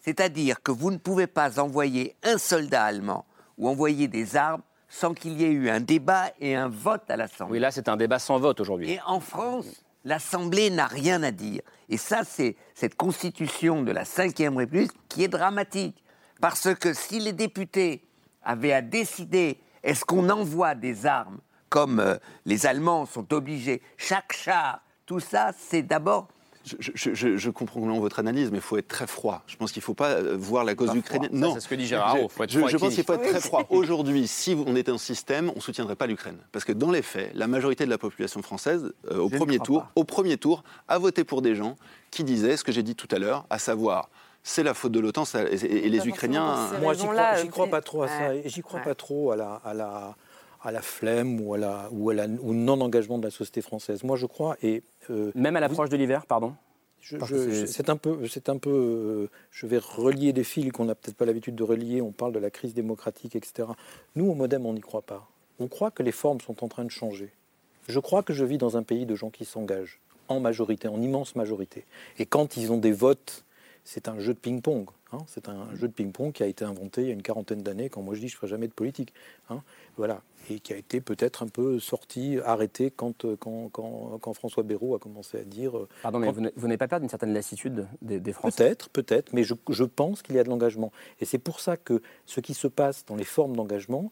[0.00, 3.26] C'est-à-dire que vous ne pouvez pas envoyer un soldat allemand
[3.58, 7.16] ou envoyer des armes sans qu'il y ait eu un débat et un vote à
[7.16, 7.54] l'Assemblée.
[7.54, 8.90] Oui, là, c'est un débat sans vote aujourd'hui.
[8.90, 9.66] Et en France,
[10.04, 11.62] l'Assemblée n'a rien à dire.
[11.88, 16.02] Et ça, c'est cette constitution de la Ve République qui est dramatique.
[16.40, 18.02] Parce que si les députés
[18.42, 21.38] avaient à décider, est-ce qu'on envoie des armes,
[21.68, 22.16] comme euh,
[22.46, 26.28] les Allemands sont obligés, chaque char, tout ça, c'est d'abord
[26.64, 29.42] Je, je- je- je comprends complètement votre analyse, mais il faut être très froid.
[29.46, 31.30] Je pense qu'il ne faut pas euh, voir la cause ukrainienne.
[31.32, 33.28] Non, c'est ce que dit Gérard Haraud, faut être froid je pense qu'il faut être
[33.30, 33.66] très froid.
[33.70, 36.36] Aujourd'hui, si on était en système, on ne soutiendrait pas l'Ukraine.
[36.52, 39.82] Parce que dans les faits, la majorité de la population française, euh, au, premier tour,
[39.84, 39.92] pas.
[39.94, 41.76] au premier tour, a voté pour des gens
[42.10, 44.10] qui disaient ce que j'ai dit tout à l'heure, à savoir
[44.42, 46.70] c'est la faute de l'OTAN et, et les Ukrainiens.
[46.80, 48.40] Moi, j'y crois, crois pas trop à ça.
[48.44, 48.84] j'y crois Ouais.
[48.86, 50.16] pas trop à la, à la,
[50.62, 54.02] à la flemme ou, à la, ou à la- au non-engagement de la société française.
[54.04, 54.56] Moi, je crois.
[54.62, 56.54] Et, euh, Même à vous- l'approche de l'hiver, pardon?
[57.02, 58.70] C'est un peu, c'est un peu.
[58.70, 62.02] euh, je vais relier des fils qu'on n'a peut-être pas l'habitude de relier.
[62.02, 63.68] On parle de la crise démocratique, etc.
[64.16, 65.26] Nous, au MoDem, on n'y croit pas.
[65.58, 67.30] On croit que les formes sont en train de changer.
[67.88, 71.00] Je crois que je vis dans un pays de gens qui s'engagent en majorité, en
[71.00, 71.84] immense majorité.
[72.18, 73.44] Et quand ils ont des votes,
[73.84, 74.86] c'est un jeu de ping-pong.
[75.12, 75.18] hein.
[75.26, 77.88] C'est un jeu de ping-pong qui a été inventé il y a une quarantaine d'années,
[77.88, 79.12] quand moi je dis je ne ferai jamais de politique.
[79.48, 79.62] hein.
[79.96, 80.22] Voilà.
[80.48, 84.62] Et qui a été peut-être un peu sorti, arrêté quand, euh, quand, quand, quand François
[84.62, 85.76] Bayrou a commencé à dire.
[85.76, 88.64] euh, Pardon, mais vous n'avez- vous n'avez pas peur d'une certaine lassitude des, des Français?
[88.64, 90.92] Peut-être, peut-être, mais je, je pense qu'il y a de l'engagement.
[91.20, 94.10] Et c'est pour ça que ce qui se passe dans les formes d'engagement,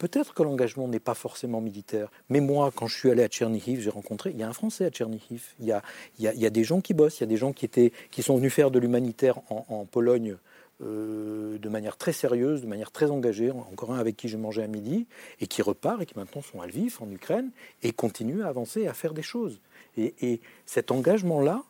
[0.00, 2.10] peut-être que l'engagement n'est pas forcément militaire.
[2.30, 4.86] Mais moi, quand je suis allé à Tchernihiv, j'ai rencontré, il y a un Français
[4.86, 5.54] à Tchernihiv.
[5.60, 8.22] Il y a, des gens qui bossent, il y a des gens qui, étaient, qui
[8.22, 10.36] sont venus faire de l'humanitaire en, Pologne.
[10.82, 14.62] euh, de manière très sérieuse, de manière très engagée, encore un avec qui j'ai mangé
[14.62, 15.06] à midi,
[15.38, 17.50] et qui repart et qui maintenant sont à Lviv, en Ukraine,
[17.82, 19.60] et continuent à avancer et à faire des choses.
[19.98, 21.62] Et cet engagement-là,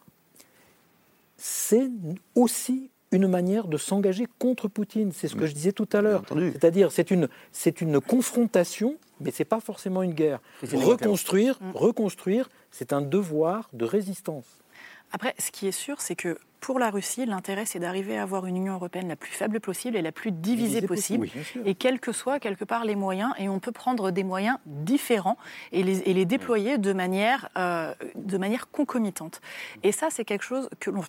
[1.37, 1.91] c'est
[2.37, 5.13] aussi une manière de s'engager contre Poutine.
[5.13, 6.23] C'est ce que je disais tout à l'heure.
[6.29, 10.41] C'est-à-dire, c'est une, c'est une confrontation, mais c'est pas forcément une guerre.
[10.63, 11.71] Reconstruire, Mm.
[11.75, 14.45] reconstruire, c'est un devoir de résistance.
[15.13, 18.47] Après, ce qui est sûr, c'est que pour la Russie, l'intérêt, c'est d'arriver à avoir
[18.47, 21.27] une Union européenne la plus faible possible et la plus divisée possible.
[21.35, 23.33] oui, et quels que soient, quelque part, les moyens.
[23.39, 25.39] Et on peut prendre des moyens différents
[25.73, 29.41] et les, et les déployer de manière, euh, de manière concomitante.
[29.83, 31.03] Et ça, c'est quelque chose que l'on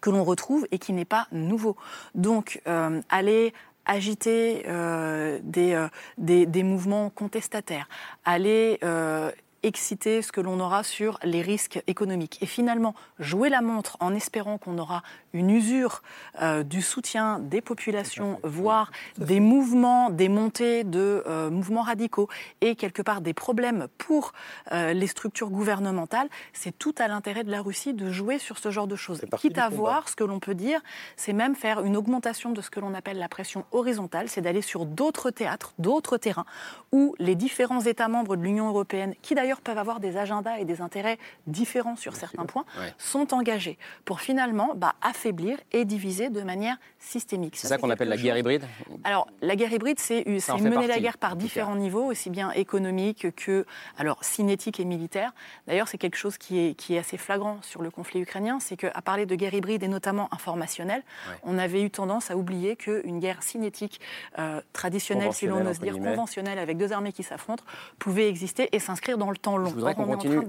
[0.00, 1.76] que l'on retrouve et qui n'est pas nouveau.
[2.14, 3.52] Donc, euh, aller
[3.86, 5.88] agiter euh, des, euh,
[6.18, 7.88] des, des mouvements contestataires,
[8.24, 9.32] aller euh,
[9.62, 12.38] exciter ce que l'on aura sur les risques économiques.
[12.40, 15.02] Et finalement, jouer la montre en espérant qu'on aura
[15.32, 16.02] une usure
[16.40, 22.28] euh, du soutien des populations, voire des mouvements, des montées de euh, mouvements radicaux
[22.60, 24.32] et quelque part des problèmes pour
[24.72, 28.70] euh, les structures gouvernementales, c'est tout à l'intérêt de la Russie de jouer sur ce
[28.70, 29.20] genre de choses.
[29.38, 30.80] Quitte à voir, ce que l'on peut dire,
[31.16, 34.62] c'est même faire une augmentation de ce que l'on appelle la pression horizontale, c'est d'aller
[34.62, 36.46] sur d'autres théâtres, d'autres terrains,
[36.92, 40.64] où les différents États membres de l'Union européenne, qui d'ailleurs peuvent avoir des agendas et
[40.64, 42.92] des intérêts différents sur certains points, Ouais.
[42.98, 47.56] sont engagés pour finalement bah, affaiblir et diviser de manière systémique.
[47.56, 48.64] C'est ça qu'on appelle la guerre hybride
[49.04, 52.50] alors, la guerre hybride, c'est Ça mener la partie, guerre par différents niveaux, aussi bien
[52.52, 53.64] économiques que
[53.96, 55.32] alors cinétique et militaire.
[55.66, 58.76] D'ailleurs, c'est quelque chose qui est, qui est assez flagrant sur le conflit ukrainien, c'est
[58.76, 61.36] qu'à parler de guerre hybride et notamment informationnelle, Ouais.
[61.44, 64.00] on avait eu tendance à oublier qu'une guerre cinétique
[64.38, 67.64] euh, traditionnelle, si l'on ose dire conventionnelle, avec deux armées qui s'affrontent,
[67.98, 69.66] pouvait exister et s'inscrire dans le long.
[69.66, 70.40] Je voudrais qu'on continue,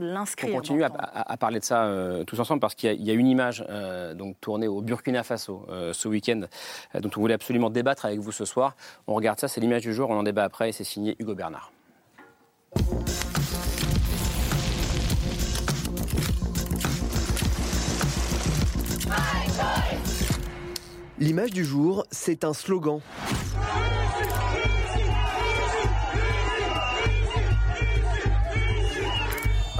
[0.52, 4.14] continue à, parler de ça euh, tous ensemble parce qu'il y, a une image euh,
[4.14, 6.42] donc, tournée au Burkina Faso euh, ce week-end
[7.00, 8.76] dont on voulait absolument débattre avec vous ce soir.
[9.08, 11.36] On regarde ça, c'est l'image du jour, on en débat après et c'est signé Hugo
[11.36, 11.72] Bernard.
[21.20, 23.00] L'image du jour, c'est un slogan.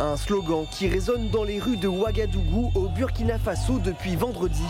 [0.02, 4.64] Un slogan qui résonne dans les rues de Ouagadougou au Burkina Faso depuis vendredi,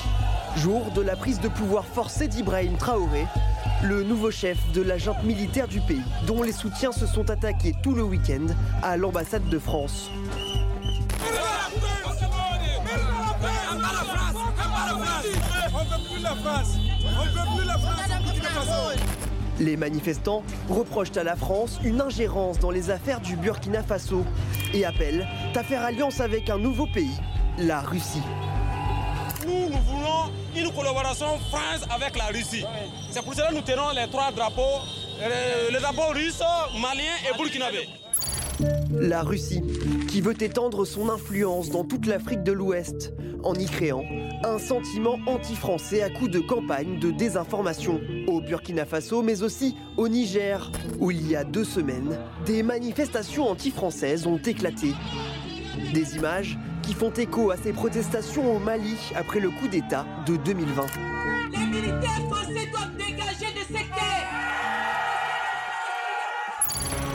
[0.57, 3.25] jour de la prise de pouvoir forcée d'Ibrahim Traoré,
[3.81, 7.73] le nouveau chef de la junte militaire du pays, dont les soutiens se sont attaqués
[7.81, 8.45] tout le week-end
[8.83, 10.11] à l'ambassade de France.
[19.61, 24.25] Les manifestants reprochent à la France une ingérence dans les affaires du Burkina Faso
[24.73, 27.15] et appellent à faire alliance avec un nouveau pays,
[27.59, 28.23] la Russie.
[29.45, 32.65] Nous, nous voulons une collaboration France avec la Russie.
[33.11, 34.81] C'est pour cela que nous tenons les trois drapeaux,
[35.21, 36.41] euh, les drapeaux russes,
[36.81, 37.87] maliens et burkinabés.
[38.91, 39.61] La Russie,
[40.11, 44.03] qui veut étendre son influence dans toute l'Afrique de l'Ouest, en y créant
[44.43, 50.09] un sentiment anti-français à coup de campagne de désinformation au Burkina Faso, mais aussi au
[50.09, 54.93] Niger, où il y a deux semaines, des manifestations anti-françaises ont éclaté.
[55.93, 60.35] Des images qui font écho à ces protestations au Mali après le coup d'État de
[60.35, 60.87] 2020.
[61.53, 62.97] Les militaires français doivent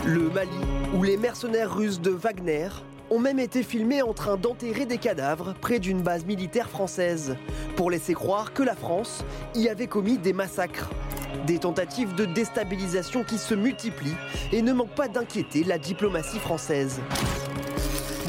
[0.06, 0.50] Le Mali,
[0.94, 2.68] où les mercenaires russes de Wagner
[3.10, 7.34] ont même été filmés en train d'enterrer des cadavres près d'une base militaire française,
[7.74, 9.24] pour laisser croire que la France
[9.56, 10.90] y avait commis des massacres.
[11.48, 14.14] Des tentatives de déstabilisation qui se multiplient
[14.52, 17.00] et ne manquent pas d'inquiéter la diplomatie française.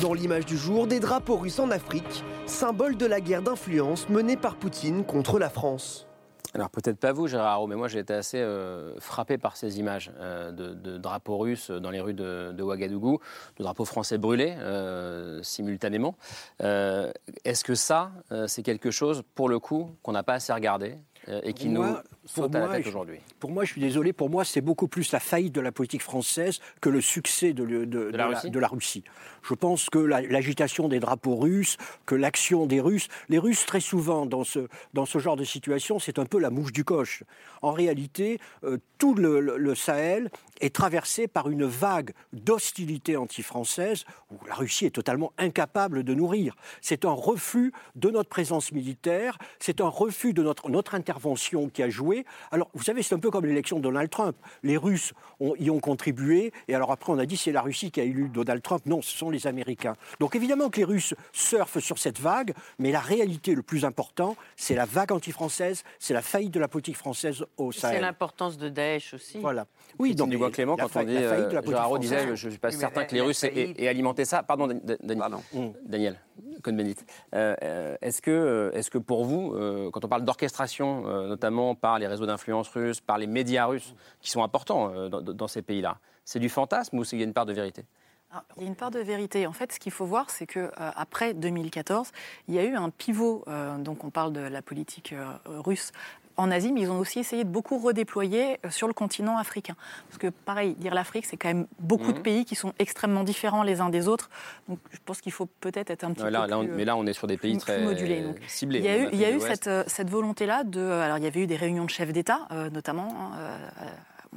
[0.01, 4.35] Dans l'image du jour, des drapeaux russes en Afrique, symbole de la guerre d'influence menée
[4.35, 6.06] par Poutine contre la France.
[6.53, 10.11] Alors peut-être pas vous, Gérard mais moi j'ai été assez euh, frappé par ces images
[10.19, 13.19] euh, de, de drapeaux russes dans les rues de, de Ouagadougou,
[13.57, 16.15] de drapeaux français brûlés euh, simultanément.
[16.59, 18.11] Est-ce que ça,
[18.47, 20.95] c'est quelque chose, pour le coup, qu'on n'a pas assez regardé
[21.43, 21.95] et qui nous
[22.27, 24.43] saute pour à la moi, tête je- aujourd'hui Pour moi, je suis désolé, pour moi,
[24.45, 28.11] c'est beaucoup plus la faillite de la politique française que le succès de, le- de-
[28.11, 29.03] de la Russie de la Russie.
[29.43, 33.79] Je pense que la- l'agitation des drapeaux russes, que l'action des Russes, les Russes, très
[33.79, 37.23] souvent, dans ce, dans ce genre de situation, c'est un peu la mouche du coche.
[37.61, 44.05] En réalité, euh, tout le, le- le Sahel est traversé par une vague d'hostilité anti-française
[44.31, 46.55] où la Russie est totalement incapable de nourrir.
[46.81, 51.83] C'est un refus de notre présence militaire, c'est un refus de notre, notre intervention qui
[51.83, 52.16] a joué.
[52.51, 54.35] Alors, vous savez, c'est un peu comme l'élection de Donald Trump.
[54.63, 57.91] Les Russes ont- y ont contribué, et alors après, on a dit c'est la Russie
[57.91, 58.85] qui a élu Donald Trump.
[58.85, 59.95] Non, ce sont les Américains.
[60.19, 64.35] Donc, évidemment que les Russes surfent sur cette vague, mais la réalité, le plus important,
[64.55, 68.01] c'est la vague anti-française, c'est la faillite de la politique française au C'est Sahel.
[68.01, 69.37] l'importance de Daesh aussi.
[69.39, 69.65] Voilà.
[69.99, 72.35] Oui, donc, du Clément, quand on dit, la faillite de la euh, politique Gérard disait,
[72.35, 74.43] je ne suis pas certain la- que les Russes aient, aient alimenté ça.
[74.43, 75.37] Pardon, Dan- Dan-
[75.85, 76.19] Daniel.
[76.61, 76.97] Cohn-Bendit.
[77.33, 81.75] Euh, euh, est-ce que, est-ce que pour vous, euh, quand on parle d'orchestration, euh, notamment
[81.75, 85.61] par les réseaux d'influence russes, par les médias russes, qui sont importants euh, dans, ces
[85.61, 87.85] pays-là, c'est du fantasme ou il y a une part de vérité?
[88.29, 89.47] Alors, il y a une part de vérité.
[89.47, 92.11] En fait, ce qu'il faut voir, c'est que euh, après 2014,
[92.47, 93.43] il y a eu un pivot.
[93.47, 95.91] euh, donc, on parle de la politique euh, russe
[96.37, 99.75] en Asie, mais ils ont aussi essayé de beaucoup redéployer euh, sur le continent africain.
[100.07, 102.23] Parce que, pareil, dire l'Afrique, c'est quand même beaucoup de Mhm.
[102.23, 104.29] pays qui sont extrêmement différents les uns des autres.
[104.69, 106.73] Donc, je pense qu'il faut peut-être être un petit Ouais, là, peu là, plus, euh,
[106.75, 108.37] mais là, on est sur des pays plus- très plus modulés, donc.
[108.47, 108.79] ciblés.
[108.79, 109.63] Il y a eu, il y a Afrique eu de l'Ouest.
[109.63, 110.79] cette, euh, cette volonté-là de.
[110.79, 113.09] euh, Alors, il y avait eu des réunions de chefs d'État, euh, notamment.
[113.19, 113.57] hein, euh,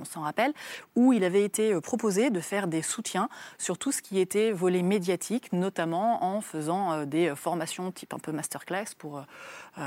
[0.00, 0.52] on s'en rappelle,
[0.96, 3.28] où il avait été euh, proposé de faire des soutiens
[3.58, 8.14] sur tout ce qui était volet médiatique, notamment en faisant euh, des euh, formations type
[8.14, 9.82] un peu masterclass pour euh,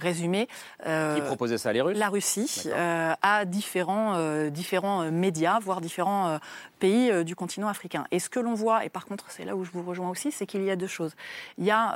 [0.00, 0.48] résumer.
[0.86, 1.98] euh, Qui proposait ça Les Russes?
[1.98, 6.38] La Russie euh, à différents, différents médias, voire différents
[6.78, 8.04] pays du continent africain.
[8.10, 10.30] Et ce que l'on voit, et par contre c'est là où je vous rejoins aussi,
[10.30, 11.14] c'est qu'il y a deux choses.
[11.58, 11.94] Il y a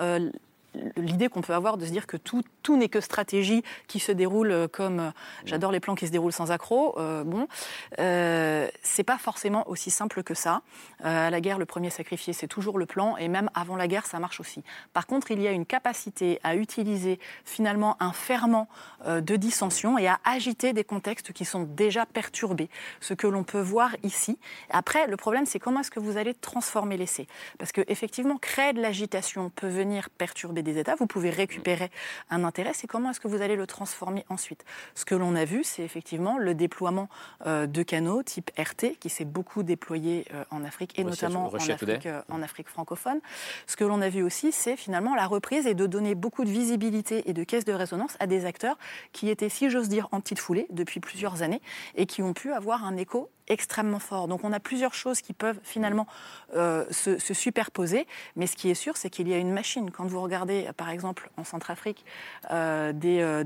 [0.97, 4.12] l'idée qu'on peut avoir de se dire que tout, tout n'est que stratégie qui se
[4.12, 5.11] déroule euh, comme euh,
[5.45, 6.95] j'adore les plans qui se déroulent sans accroc.
[6.99, 7.47] euh, bon,
[7.99, 10.62] euh, c'est pas forcément aussi simple que ça.
[11.05, 14.07] À la guerre, le premier sacrifié, c'est toujours le plan, et même avant la guerre,
[14.07, 14.62] ça marche aussi.
[14.93, 18.68] Par contre, il y a une capacité à utiliser finalement un ferment
[19.07, 22.70] de dissension et à agiter des contextes qui sont déjà perturbés.
[23.01, 24.39] Ce que l'on peut voir ici.
[24.70, 27.27] Après, le problème, c'est comment est-ce que vous allez transformer l'essai?
[27.59, 30.95] Parce que effectivement, créer de l'agitation peut venir perturber des États.
[30.95, 31.91] Vous pouvez récupérer
[32.31, 32.73] un intérêt.
[32.75, 34.65] C'est comment est-ce que vous allez le transformer ensuite?
[34.95, 37.09] Ce que l'on a vu, c'est effectivement le déploiement
[37.47, 41.47] euh, de canaux type RT qui s'est beaucoup déployé euh, en Afrique et Russia- notamment
[41.47, 41.75] en Russia.
[41.75, 43.21] Afrique, euh, en Afrique francophone.
[43.67, 46.51] Ce que l'on a vu aussi, c'est finalement la reprise et de donner beaucoup de
[46.51, 48.79] visibilité et de caisse de résonance à des acteurs
[49.13, 51.61] qui étaient, si j'ose dire, en petite foulée depuis plusieurs années
[51.95, 54.28] et qui ont pu avoir un écho extrêmement fort.
[54.28, 56.07] Donc on a plusieurs choses qui peuvent finalement
[56.55, 59.90] euh, se, se superposer, mais ce qui est sûr, c'est qu'il y a une machine.
[59.90, 62.05] Quand vous regardez, par exemple, en Centrafrique,
[62.50, 63.44] euh, des, euh,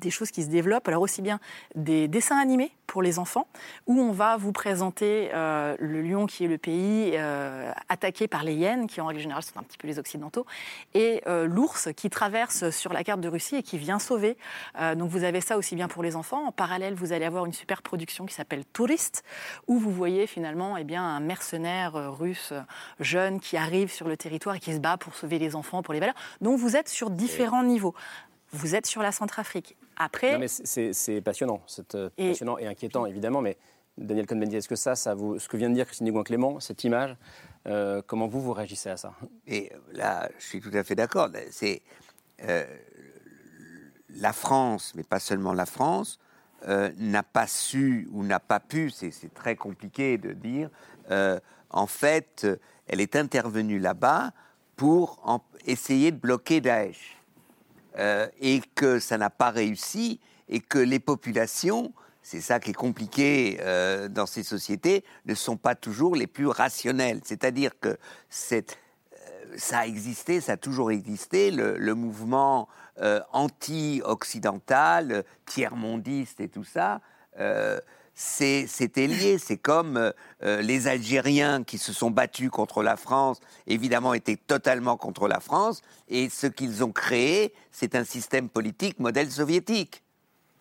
[0.00, 0.88] des choses qui se développent.
[0.88, 1.40] Alors aussi bien
[1.74, 3.46] des dessins animés pour les enfants,
[3.86, 8.42] où on va vous présenter euh, le lion qui est le pays euh, attaqué par
[8.42, 10.44] les hyènes, qui en règle générale sont un petit peu les occidentaux,
[10.94, 14.36] et euh, l'ours qui traverse sur la carte de Russie et qui vient sauver.
[14.96, 16.44] donc vous avez ça aussi bien pour les enfants.
[16.48, 19.22] En parallèle, vous allez avoir une super production qui s'appelle Tourist,
[19.68, 22.52] où vous voyez finalement eh bien, un mercenaire russe
[22.98, 25.94] jeune qui arrive sur le territoire et qui se bat pour sauver les enfants, pour
[25.94, 26.16] les valeurs.
[26.40, 27.94] Donc vous êtes sur différents niveaux.
[28.52, 29.76] Vous êtes sur la Centrafrique.
[30.02, 30.32] Après.
[30.32, 33.58] Non, mais c'est passionnant, c'est euh, passionnant et inquiétant évidemment, mais
[33.98, 36.84] Daniel Cohn-Bendit, est-ce que ça, ça vous, ce que vient de dire Christine Gouin-Clément, cette
[36.84, 37.14] image,
[37.66, 39.12] euh, comment vous vous réagissez à ça?
[39.46, 41.28] Et là, je suis tout à fait d'accord.
[41.50, 41.82] C'est
[42.44, 42.64] euh,
[44.08, 46.18] la France, mais pas seulement la France,
[46.66, 50.70] n'a pas su ou n'a pas pu, c'est très compliqué de dire,
[51.70, 52.46] en fait,
[52.86, 54.32] elle est intervenue là-bas
[54.76, 55.22] pour
[55.66, 57.19] essayer de bloquer Daesh.
[57.98, 62.74] Euh, et que ça n'a pas réussi et que les populations, c'est ça qui est
[62.74, 67.20] compliqué euh, dans ces sociétés, ne sont pas toujours les plus rationnelles.
[67.24, 67.88] C'est-à-dire que
[68.52, 68.62] euh,
[69.56, 72.68] ça a existé, ça a toujours existé, le, mouvement
[73.32, 77.00] anti-occidental, tiers-mondiste et tout ça
[78.20, 79.38] c'était lié.
[79.38, 80.10] C'est comme euh,
[80.42, 85.40] euh, les Algériens qui se sont battus contre la France, évidemment, étaient totalement contre la
[85.40, 85.80] France.
[86.08, 90.02] Et ce qu'ils ont créé, c'est un système politique modèle soviétique.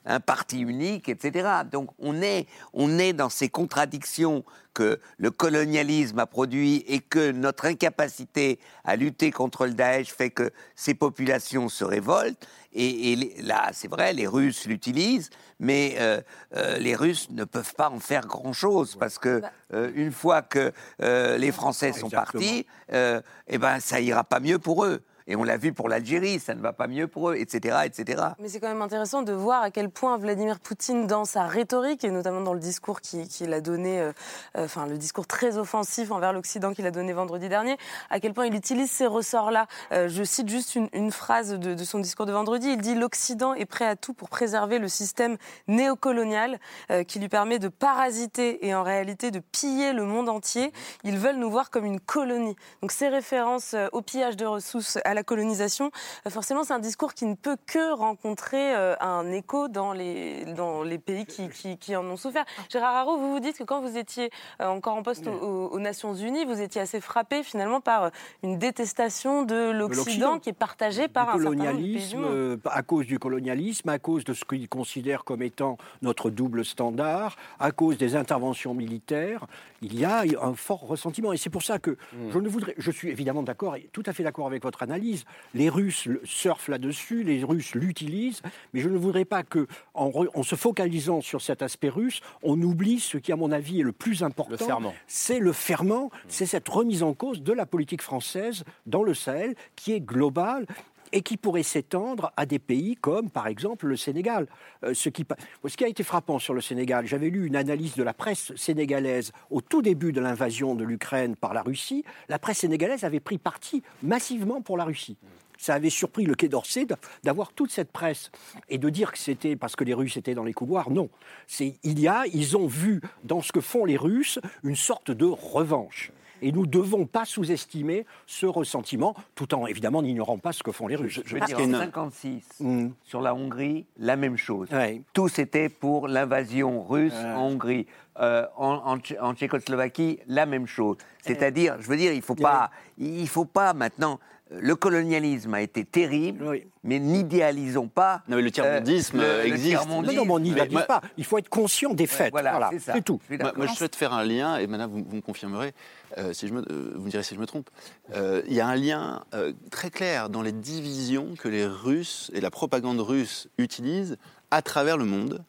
[0.06, 1.50] Un parti unique, etc.
[1.72, 4.44] Donc on est, on est dans ces contradictions
[4.74, 10.30] que le colonialisme a produit et que notre incapacité à lutter contre le Daesh fait
[10.30, 12.48] que ces populations se révoltent.
[12.72, 16.22] Et, là, c'est vrai, les Russes l'utilisent, mais euh,
[16.56, 19.42] euh, les Russes ne peuvent pas en faire grand-chose parce que
[19.74, 24.86] euh, une fois que les Français sont partis, eh ben, ça ira pas mieux pour
[24.86, 25.02] eux.
[25.32, 27.82] Et on l'a vu pour l'Algérie, ça ne va pas mieux pour eux, etc.
[27.86, 28.24] etc.
[28.40, 32.04] Mais c'est quand même intéressant de voir à quel point Vladimir Poutine, dans sa rhétorique,
[32.04, 34.12] et notamment dans le discours qu'il a donné, euh,
[34.58, 37.78] euh, enfin le discours très offensif envers l'Occident qu'il a donné vendredi dernier,
[38.10, 39.68] à quel point il utilise ces ressorts-là.
[39.92, 42.70] Euh, je cite juste une, phrase de, son discours de vendredi.
[42.70, 46.60] Il dit L'Occident est prêt à tout pour préserver le système néocolonial
[47.08, 50.72] qui lui permet de parasiter et en réalité de piller le monde entier.
[51.04, 52.56] Ils veulent nous voir comme une colonie.
[52.82, 55.92] Donc ces références au pillage de ressources, à la colonisation,
[56.26, 60.46] euh, forcément, c'est un discours qui ne peut que rencontrer euh, un écho dans les,
[60.56, 62.46] dans les pays qui, qui, en ont souffert.
[62.70, 64.30] Gérard Haro, vous vous dites que quand vous étiez
[64.62, 68.12] euh, encore en poste aux, Nations Unies, vous étiez assez frappé finalement par
[68.44, 73.20] une détestation de l'Occident qui est partagée par un colonialisme, certain nombre À cause du
[73.20, 78.16] colonialisme, à cause de ce qu'ils considèrent comme étant notre double standard, à cause des
[78.16, 79.46] interventions militaires,
[79.82, 81.34] il y a un fort ressentiment.
[81.34, 82.32] Et c'est pour ça que hmm.
[82.32, 85.09] je ne voudrais, je suis évidemment d'accord, tout à fait d'accord avec votre analyse
[85.54, 88.42] les Russes surfent là-dessus, les Russes l'utilisent,
[88.74, 93.00] mais je ne voudrais pas que, en, se focalisant sur cet aspect russe, on oublie
[93.00, 94.66] ce qui, à mon avis, est le plus important.
[95.08, 99.56] C'est le ferment, c'est cette remise en cause de la politique française dans le Sahel,
[99.76, 100.66] qui est globale
[101.12, 104.48] et qui pourrait s'étendre à des pays comme, par exemple, le Sénégal.
[104.84, 105.26] Euh, ce, qui,
[105.66, 108.56] ce qui a été frappant sur le Sénégal, j'avais lu une analyse de la presse
[108.56, 112.04] sénégalaise au tout début de l'invasion de l'Ukraine par la Russie.
[112.28, 115.18] La presse sénégalaise avait pris parti massivement pour la Russie.
[115.58, 116.88] Ça avait surpris le Quai d'Orsay
[117.24, 118.32] d'avoir toute cette presse
[118.70, 120.90] et de dire que c'était parce que les Russes étaient dans les couloirs.
[120.90, 121.10] Non,
[121.48, 125.12] c'est il y a, ils ont vu dans ce que font les Russes une sorte
[125.12, 126.14] de revanche.
[126.42, 130.72] Et nous ne devons pas sous-estimer ce ressentiment, tout en évidemment n'ignorant pas ce que
[130.72, 131.22] font les Russes.
[131.26, 132.90] Je, veux dire, en 56, hmm.
[133.04, 134.70] sur la Hongrie, la même chose.
[135.14, 137.86] Tous étaient pour l'invasion russe en Hongrie.
[138.20, 140.98] Euh, en, Tchécoslovaquie, la même chose.
[141.22, 144.20] C'est-à-dire, je veux dire, il ne faut, pas, il faut pas maintenant
[144.52, 148.24] le colonialisme a été terrible, mais n'idéalisons pas.
[148.28, 149.88] Non, mais le tiers-mondisme euh, existe.
[149.88, 151.02] non, non, on n'idéalise pas.
[151.18, 152.32] Il faut être conscient des faits.
[152.32, 153.20] voilà, c'est tout.
[153.30, 155.74] Moi, je souhaite faire un lien, et maintenant vous, me confirmerez,
[156.18, 157.70] euh, si je me, euh, vous me direz si je me trompe.
[158.14, 159.24] Il y a un lien
[159.72, 164.18] très clair dans les divisions que les Russes et la propagande russe utilisent
[164.52, 165.44] à travers le monde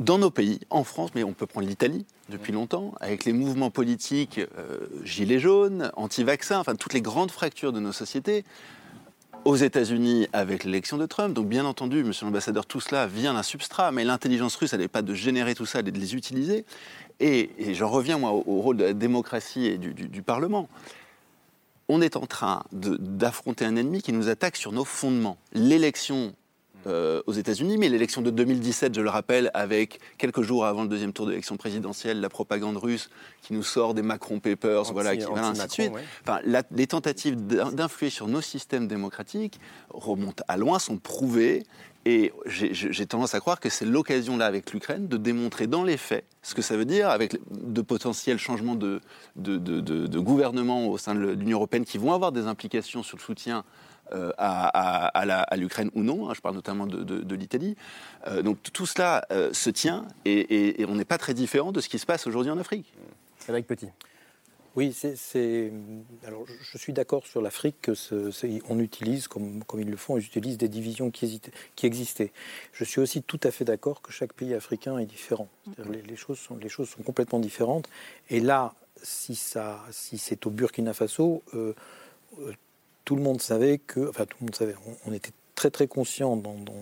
[0.00, 3.70] dans nos pays, en France, mais on peut prendre l'Italie depuis longtemps, avec les mouvements
[3.70, 8.44] politiques euh, gilets jaunes, anti-vaccins, enfin toutes les grandes fractures de nos sociétés,
[9.44, 11.34] aux États-Unis avec l'élection de Trump.
[11.34, 14.88] Donc bien entendu, monsieur l'ambassadeur, tout cela vient d'un substrat, mais l'intelligence russe, elle n'est
[14.88, 16.64] pas de générer tout ça, elle est de les utiliser.
[17.20, 20.68] Et, j'en reviens moi au, rôle de la démocratie et du, du Parlement.
[21.88, 25.36] On est en train d'affronter un ennemi qui nous attaque sur nos fondements.
[25.52, 26.34] L'élection
[26.86, 30.88] euh, aux États-Unis, mais l'élection de 2017, je le rappelle, avec quelques jours avant le
[30.88, 33.10] deuxième tour de l'élection présidentielle, la propagande russe
[33.42, 35.92] qui nous sort des Macron Papers, Anti- voilà, qui, voilà, ainsi de anti-Macron, suite.
[35.94, 36.04] ouais.
[36.22, 39.60] Enfin, la- les tentatives d'in- d'influer sur nos systèmes démocratiques
[39.90, 41.64] remontent à loin, sont prouvées.
[42.06, 45.98] Et j'ai- tendance à croire que c'est l'occasion là avec l'Ukraine de démontrer dans les
[45.98, 49.02] faits ce que ça veut dire avec de potentiels changements de,
[49.36, 53.02] de, de- de- de gouvernement au sein de l'Union européenne qui vont avoir des implications
[53.02, 53.64] sur le soutien
[54.12, 56.28] euh, à, à- à la- à l'Ukraine ou non.
[56.28, 57.76] hein, je parle notamment de, de- de l'Italie.
[58.26, 61.72] Euh, donc tout cela euh, se tient et, et- et on n'est pas très différent
[61.72, 62.92] de ce qui se passe aujourd'hui en Afrique.
[63.48, 63.88] Avec Petit.
[64.76, 65.72] Oui, c'est- c'est.
[66.24, 69.96] Alors, je- suis d'accord sur l'Afrique que ce- c'est- on utilise, comme, comme ils le
[69.96, 72.30] font, ils utilisent des divisions qui, hésitaient- qui existaient.
[72.72, 75.48] Je suis aussi tout à fait d'accord que chaque pays africain est différent.
[75.90, 77.88] Les, les choses sont, les choses sont complètement différentes.
[78.30, 81.74] Et là, si, ça, si c'est au Burkina Faso, euh,
[83.04, 84.08] tout le monde savait que.
[84.08, 84.74] Enfin, tout le monde savait.
[84.86, 86.54] On, on était très, très conscient dans.
[86.54, 86.74] dans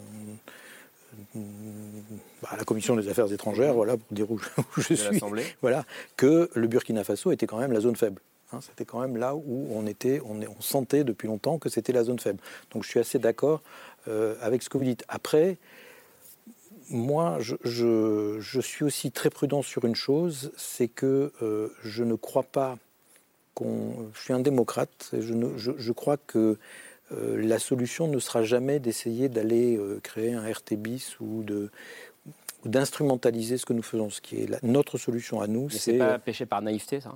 [2.43, 5.21] bah, la commission des affaires étrangères, voilà, pour dire où je, où je De suis,
[5.61, 5.85] voilà,
[6.17, 8.21] que le Burkina Faso était quand même la zone faible.
[8.53, 12.05] Hein, c'était quand même là où on était, on, sentait depuis longtemps que c'était la
[12.05, 12.41] zone faible.
[12.71, 13.63] Donc je suis assez d'accord
[14.07, 15.05] euh, avec ce que vous dites.
[15.09, 15.59] Après,
[16.89, 22.05] moi, je, je- je suis aussi très prudent sur une chose, c'est que euh, je
[22.05, 22.79] ne crois pas
[23.59, 24.11] qu'on.
[24.15, 25.11] Je suis un démocrate.
[25.13, 26.57] et Je, ne- je- je crois que
[27.13, 31.71] euh, la solution ne sera jamais d'essayer d'aller euh, créer un RT bis ou de
[32.65, 34.11] ou d'instrumentaliser ce que nous faisons.
[34.11, 37.01] Ce qui est la- notre solution à nous, c'est c'est pas euh, péché par naïveté,
[37.01, 37.15] ça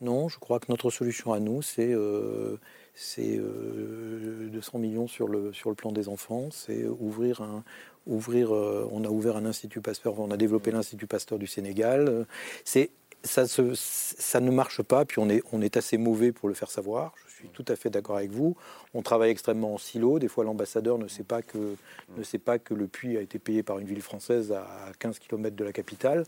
[0.00, 2.56] non, je crois que notre solution à nous, c'est euh,
[2.94, 7.64] c'est, euh, 200 millions sur le, sur le plan des enfants, c'est ouvrir un.
[8.06, 12.26] Ouvrir, euh, on a ouvert un institut Pasteur, on a développé l'institut Pasteur du Sénégal.
[12.64, 12.90] C'est
[13.24, 17.12] ça, ne marche pas, puis on est, assez mauvais pour le faire savoir.
[17.26, 18.56] Je suis tout à fait d'accord avec vous.
[18.94, 20.18] On travaille extrêmement en silo.
[20.18, 24.02] Des fois, l'ambassadeur ne sait pas que le puits a été payé par une ville
[24.02, 26.24] française à 15 km de la capitale.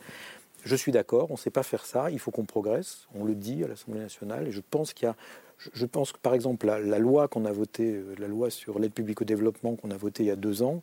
[0.65, 3.35] Je suis d'accord, on ne sait pas faire ça, il faut qu'on progresse, on le
[3.35, 5.17] dit à l'Assemblée nationale, et je pense qu'il y a,
[5.57, 8.93] je- pense que par exemple la loi qu'on a votée, euh, la loi sur l'aide
[8.93, 10.83] publique au développement qu'on a votée il y a deux ans,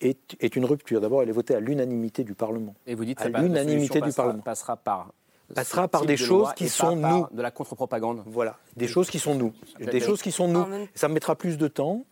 [0.00, 1.00] est, est une rupture.
[1.00, 2.74] D'abord, elle est votée à l'unanimité du Parlement.
[2.86, 4.42] Et vous dites à que ça, la l'unanimité du passera- Parlement.
[4.42, 5.12] passera par
[5.54, 7.26] Passera par des de choses qui sont nous.
[7.30, 8.22] de la contre-propagande.
[8.26, 10.60] Voilà, des choses qui sont nous, des choses qui sont nous.
[10.60, 12.04] En même- Ça me mettra plus de temps.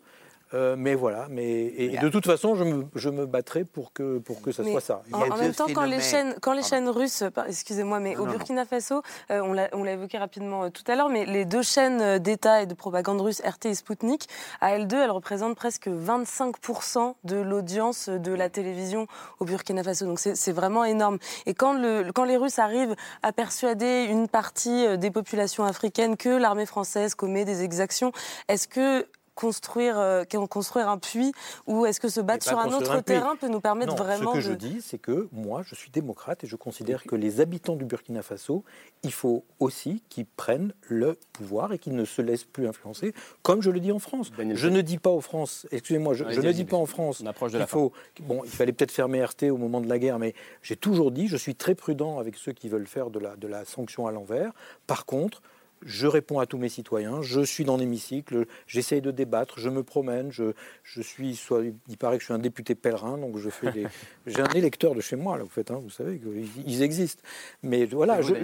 [0.54, 3.92] Euh, mais voilà, mais et, et de toute façon, je me, je me battrai pour
[3.92, 5.02] que, pour que ça Mais soit ça.
[5.12, 8.22] En, en même temps, quand les chaînes, quand les chaînes russes, par- excusez-moi, mais Non,
[8.22, 11.08] au non, Burkina Faso, euh, on l'a on l'a évoqué rapidement euh, tout à l'heure,
[11.08, 14.28] mais les deux chaînes euh, d'État et de propagande russe, RT et Sputnik,
[14.60, 19.06] à elles deux, elles représentent presque 25% de l'audience de la télévision
[19.40, 20.06] au Burkina Faso.
[20.06, 21.18] Donc c'est c'est vraiment énorme.
[21.46, 26.16] Et quand, le, quand les Russes arrivent à persuader une partie euh, des populations africaines
[26.16, 28.12] que l'armée française commet des exactions,
[28.48, 31.32] est-ce que construire, euh, construire un puits
[31.66, 34.34] ou est-ce que se battre sur un autre un terrain peut nous permettre Non, vraiment
[34.34, 34.50] Ce que de...
[34.50, 37.84] je dis, c'est que moi, je suis démocrate et je considère que les habitants du
[37.84, 38.64] Burkina Faso,
[39.02, 43.62] il faut aussi qu'ils prennent le pouvoir et qu'ils ne se laissent plus influencer, comme
[43.62, 44.30] je le dis en France.
[44.38, 47.26] je ne dis pas en France, excusez-moi, je, je ne dis pas en France on
[47.26, 47.92] approche de la faut.
[48.20, 51.28] Bon, il fallait peut-être fermer RT au moment de la guerre, mais j'ai toujours dit,
[51.28, 54.12] je suis très prudent avec ceux qui veulent faire de la, de la sanction à
[54.12, 54.52] l'envers.
[54.86, 55.42] Par contre,
[55.84, 59.82] je réponds à tous mes citoyens, je suis dans l'hémicycle, j'essaye de débattre, je me
[59.82, 63.50] promène, je, je suis, soit, il paraît que je suis un député pèlerin, donc je
[63.50, 63.86] fais des...
[64.26, 67.22] J'ai un électeur de chez moi, là, vous, faites, hein, vous savez qu'ils ils existent.
[67.62, 68.34] Mais voilà, je...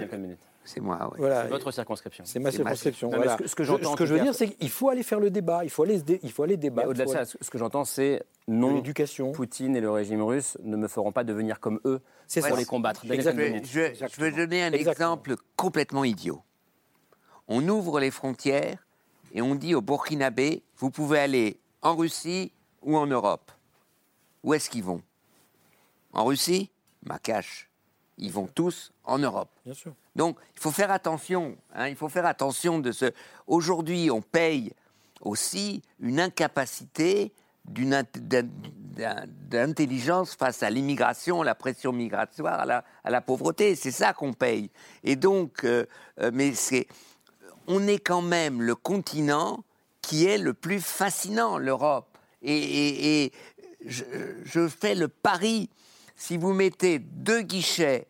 [0.63, 1.15] C'est moi, oui.
[1.17, 1.41] Voilà.
[1.43, 2.23] C'est votre circonscription.
[2.23, 3.09] C'est ma circonscription.
[3.09, 3.31] Voilà.
[3.35, 5.31] ce que- ce que Je- ce que veux dire, c'est qu'il faut aller faire le
[5.31, 6.87] débat, il faut aller, dé- il faut aller débattre.
[6.89, 8.75] au-delà de ça, aller- ce que j'entends, c'est non.
[8.75, 9.31] L'éducation.
[9.31, 12.55] Poutine et le régime russe ne me feront pas devenir comme eux C'est pour ça.
[12.57, 13.01] les combattre.
[13.07, 13.11] Je
[13.95, 16.41] je- je vais donner un exemple complètement idiot.
[17.53, 18.77] On ouvre les frontières
[19.33, 23.51] et on dit aux Burkinabés, vous pouvez aller en Russie ou en Europe.
[24.41, 25.01] Où est-ce qu'ils vont?
[26.13, 26.69] En Russie?
[27.05, 27.69] Macache.
[28.17, 29.49] Ils vont tous en Europe.
[29.65, 29.93] Bien sûr.
[30.15, 31.57] Donc, il faut faire attention.
[31.73, 33.11] hein, il faut faire attention de ce.
[33.47, 34.71] Aujourd'hui, on paye
[35.19, 37.33] aussi une incapacité
[39.49, 43.75] d'intelligence face à l'immigration, la pression migratoire, à la, à la pauvreté.
[43.75, 44.69] C'est ça qu'on paye.
[45.03, 45.85] Et donc, euh,
[46.21, 46.87] euh, mais c'est,
[47.67, 49.63] on est quand même le continent
[50.01, 52.07] qui est le plus fascinant, l'Europe.
[52.41, 53.31] Et, et- et
[53.85, 54.03] je,
[54.43, 55.69] je fais le pari,
[56.15, 58.07] si vous mettez deux guichets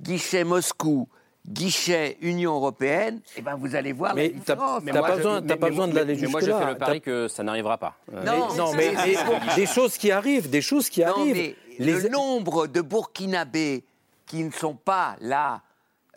[0.00, 1.08] guichet Moscou,
[1.46, 4.82] guichet Union européenne, et ben vous allez voir Mais la différence.
[4.84, 6.66] t'as pas besoin- t'as pas besoin de l'aller Mais moi, je jusque-là.
[6.66, 7.96] fais le pari que ça n'arrivera pas.
[8.12, 11.36] Euh, Non, Mais- non, mais des, des choses qui arrivent, des choses qui Non, arrivent.
[11.36, 13.84] mais Les- le nombre de Burkinabés
[14.26, 15.62] qui ne sont pas là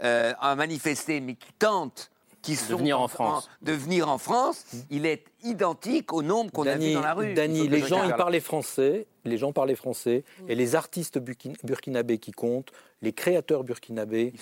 [0.03, 2.09] euh, à manifester, mais qui tentent
[2.45, 3.49] qui sont venir en France.
[3.61, 7.33] de venir en France, il est identique au nombre qu'on a vu dans la rue.
[7.33, 12.17] Dany, les gens, ils parlaient français, les gens parlaient français, et les artistes burkin- burkinabés
[12.19, 12.71] qui comptent,
[13.01, 14.33] les créateurs burkinabés,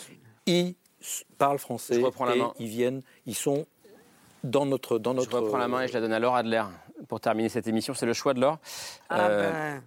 [0.46, 0.76] ils
[1.38, 2.54] parlent français, Je reprends la et main.
[2.60, 3.66] ils viennent, ils sont
[4.44, 5.00] dans notre...
[5.00, 6.64] Dans notre Je reprends la main et je la donne à Laure Adler
[7.08, 7.94] pour terminer cette émission.
[7.94, 8.58] C'est le choix de Laure.
[9.10, 9.84] Ah Euh, ben,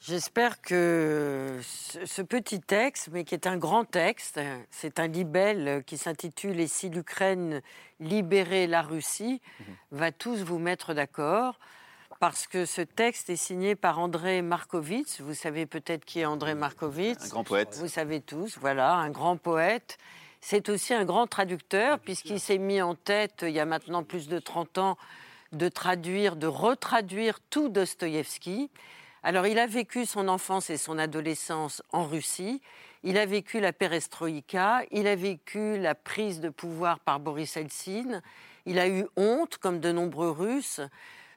[0.00, 4.40] J'espère que ce, petit texte, mais qui est un grand texte,
[4.70, 7.62] c'est un libelle qui s'intitule Et si l'Ukraine
[7.98, 9.40] libérait la Russie,
[9.90, 11.58] va tous vous mettre d'accord.
[12.20, 15.20] Parce que ce texte est signé par André Markovitch.
[15.20, 17.18] Vous savez peut-être qui est André Markovitch.
[17.22, 17.76] Un grand poète.
[17.78, 19.98] Vous savez tous, voilà, un grand poète.
[20.40, 24.28] C'est aussi un grand traducteur, puisqu'il s'est mis en tête, il y a maintenant plus
[24.28, 24.96] de 30 ans,
[25.52, 28.70] de traduire, de retraduire tout Dostoïevski.
[29.26, 32.62] Alors, il a vécu son enfance et son adolescence en Russie.
[33.02, 34.82] Il a vécu la perestroïka.
[34.92, 38.22] Il a vécu la prise de pouvoir par Boris Eltsine.
[38.66, 40.80] Il a eu honte, comme de nombreux Russes,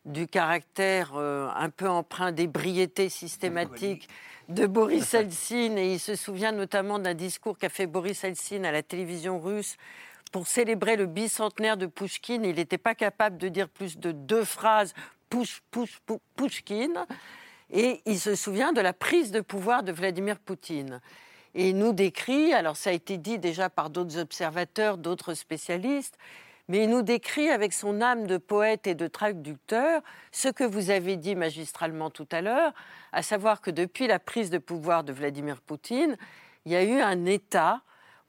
[0.05, 4.07] du caractère euh, un peu empreint d'ébriété systématique
[4.49, 5.79] de Boris Eltsine.
[5.79, 9.77] Et il se souvient notamment d'un discours qu'a fait Boris Eltsine à la télévision russe
[10.31, 12.45] pour célébrer le bicentenaire de Pouchkine.
[12.45, 14.93] Il n'était pas capable de dire plus de deux phrases
[15.31, 17.03] Pouch, Pouch, Pou- Pouchkine.
[17.71, 21.01] Et il se souvient de la prise de pouvoir de Vladimir Poutine.
[21.55, 26.17] Et il nous décrit, alors ça a été dit déjà par d'autres observateurs, d'autres spécialistes,
[26.67, 30.01] mais il nous décrit avec son âme de poète et de traducteur
[30.31, 32.73] ce que vous avez dit magistralement tout à l'heure,
[33.11, 36.15] à savoir que depuis la prise de pouvoir de Vladimir Poutine,
[36.65, 37.81] il y a eu un État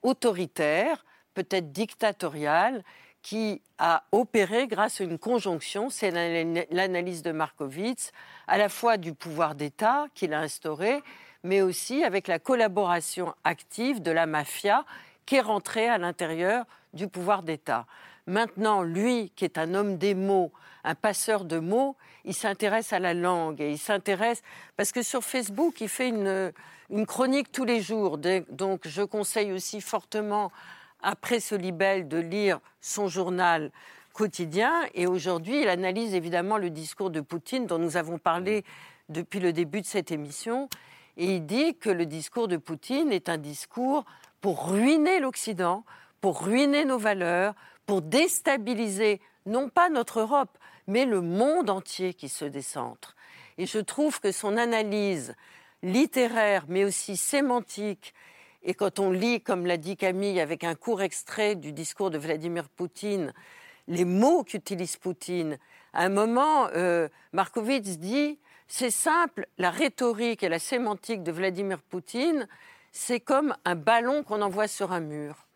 [0.03, 2.83] autoritaire, peut-être dictatorial,
[3.23, 8.13] qui a opéré grâce à une conjonction, c'est l'ana- l'analyse de Markovitz,
[8.47, 11.03] à la fois du pouvoir d'État qu'il a instauré,
[11.43, 14.85] mais aussi avec la collaboration active de la mafia
[15.27, 17.87] qui est rentrée à l'intérieur du pouvoir d'État.
[18.27, 20.53] Maintenant, lui, qui est un homme des mots,
[20.85, 24.43] un passeur de mots, il s'intéresse à la langue et il s'intéresse
[24.77, 26.53] parce que sur Facebook, il fait une,
[26.91, 28.19] une chronique tous les jours.
[28.19, 30.53] Donc, je conseille aussi fortement,
[31.03, 33.71] après ce libelle, de lire son journal
[34.13, 34.73] quotidien.
[34.95, 38.65] Et aujourd'hui, il analyse évidemment le discours de Poutine dont nous avons parlé
[39.09, 40.69] depuis le début de cette émission.
[41.17, 44.05] Et il dit que le discours de Poutine est un discours
[44.41, 45.85] pour ruiner l'Occident,
[46.21, 47.55] pour ruiner nos valeurs,
[47.87, 53.17] pour déstabiliser non pas notre Europe, mais le monde entier qui se décentre.
[53.59, 55.35] Et je trouve que son analyse
[55.83, 58.15] littéraire, mais aussi sémantique,
[58.63, 62.19] et quand on lit, comme l'a dit Camille, avec un court extrait du discours de
[62.19, 63.33] Vladimir Poutine,
[63.89, 65.59] les mots qu'utilise Poutine,
[65.93, 67.09] à un moment, euh,
[67.73, 68.39] dit,
[68.69, 72.47] c'est simple, la rhétorique et la sémantique de Vladimir Poutine,
[72.93, 75.47] c'est comme un ballon qu'on envoie sur un mur.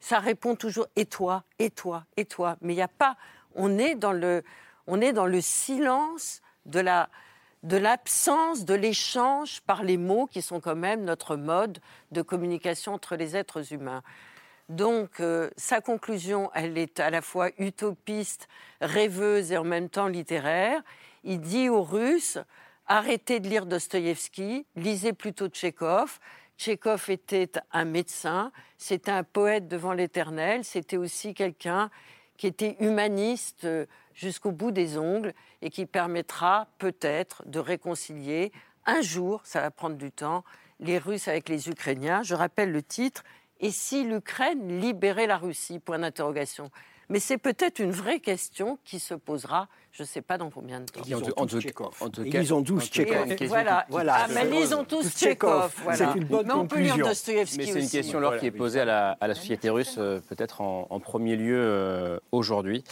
[0.00, 2.56] Ça répond toujours et toi, et toi, et toi.
[2.62, 3.16] Mais il n'y a pas.
[3.54, 4.42] On est dans le,
[4.86, 7.08] on est dans le silence de la,
[7.62, 11.78] de l'absence de l'échange par les mots qui sont quand même notre mode
[12.10, 14.02] de communication entre les êtres humains.
[14.68, 18.48] Donc, euh, sa conclusion, elle est à la fois utopiste,
[18.80, 20.80] rêveuse et en même temps littéraire.
[21.24, 22.38] Il dit aux Russes
[22.86, 26.18] arrêtez de lire Dostoïevski, lisez plutôt Tchékov.
[26.58, 31.88] Tchékov était un médecin, c'était un poète devant l'éternel, c'était aussi quelqu'un
[32.36, 33.86] qui était humaniste euh,
[34.20, 38.52] jusqu'au bout des ongles et qui permettra peut-être de réconcilier
[38.84, 40.44] un jour, ça va prendre du temps,
[40.78, 42.22] les Russes avec les Ukrainiens.
[42.22, 43.22] Je rappelle le titre
[43.60, 45.78] Et si l'Ukraine libérait la Russie?
[45.78, 46.70] Point d'interrogation.
[47.10, 50.80] Mais c'est peut-être une vraie question qui se posera, je ne sais pas dans combien
[50.80, 51.02] de temps.
[51.04, 51.32] Ils ont tous
[52.08, 52.44] tout cas,
[52.86, 53.26] Tchekhov.
[53.26, 53.48] une question
[53.88, 54.16] Voilà.
[54.16, 55.18] Ah, mais lisons tous Tous.
[55.18, 55.74] Tchekhov.
[55.82, 55.98] Voilà.
[55.98, 57.08] C'est une bonne mais on peut lire conclusion.
[57.08, 59.96] Dostoïevski Mais c'est une question, Laure, qui est posée à la, à la société russe,
[59.98, 62.84] euh, peut-être en, en premier lieu euh, aujourd'hui.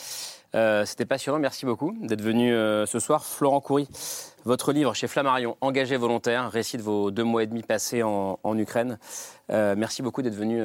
[0.54, 3.24] Euh, C'était passionnant, merci beaucoup d'être venu euh, ce soir.
[3.24, 3.86] Florent Coury,
[4.44, 8.38] votre livre chez Flammarion, Engagé volontaire, récit de vos deux mois et demi passés en,
[8.42, 8.98] en Ukraine.
[9.50, 10.62] Euh, merci beaucoup d'être venu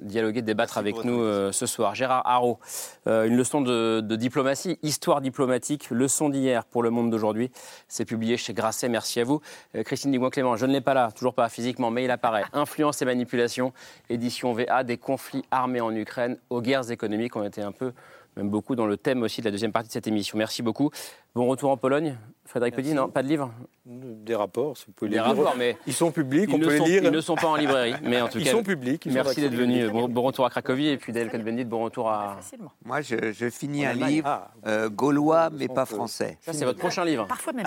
[0.00, 1.94] dialoguer, débattre avec nous ce soir.
[1.94, 2.58] Gérard Haro,
[3.06, 7.50] une leçon de, de diplomatie, histoire diplomatique, leçon d'hier pour le monde d'aujourd'hui.
[7.88, 9.42] C'est publié chez Grasset, merci à vous.
[9.84, 12.44] Christine Digouin-Clément, je ne l'ai pas là, toujours pas physiquement, mais il apparaît.
[12.54, 13.72] Influence et manipulation,
[14.08, 17.36] édition VA, des conflits armés en Ukraine aux guerres économiques.
[17.36, 17.92] On était un peu
[18.36, 20.36] même beaucoup dans le thème aussi de la deuxième partie de cette émission.
[20.38, 20.90] Merci beaucoup.
[21.36, 22.16] Bon retour en Pologne.
[22.46, 23.50] Frédéric Petit, non, pas de livre
[23.84, 25.36] Des rapports, si vous pouvez Des les lire.
[25.36, 27.02] rapports, mais Ils sont publics, ils on peut les sont- lire.
[27.04, 28.52] Ils ne sont pas en librairie, mais en tout Ils cas.
[28.52, 29.90] sont publics, ils sont merci d'être venu.
[29.90, 32.38] Bon, bon retour à Cracovie et puis Daniel Cohn-Bendit, bon retour à.
[32.86, 34.10] Moi, je, je finis En un Allemagne.
[34.12, 34.50] livre Ah.
[34.66, 36.38] euh, gaulois, mais pas français.
[36.40, 37.26] Ça, c'est votre prochain livre.
[37.26, 37.66] Parfois même.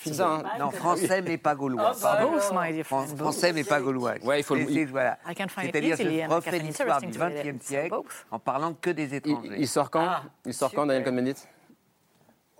[0.00, 1.92] C'est ça, hein Non, français, mais pas gaulois.
[1.94, 2.30] Oh, pardon.
[2.30, 2.40] dear
[2.86, 4.14] Fran- friend, Français, mais pas gaulois.
[4.24, 5.18] Ouais, il faut le- voilà.
[5.28, 7.94] I can find it C'est-à-dire, je refais l'histoire du XXe siècle
[8.30, 9.48] en parlant que des Il, étrangers.
[9.58, 10.08] il sort quand?
[10.46, 11.34] Il sort quand, Daniel Cohn-Bendit?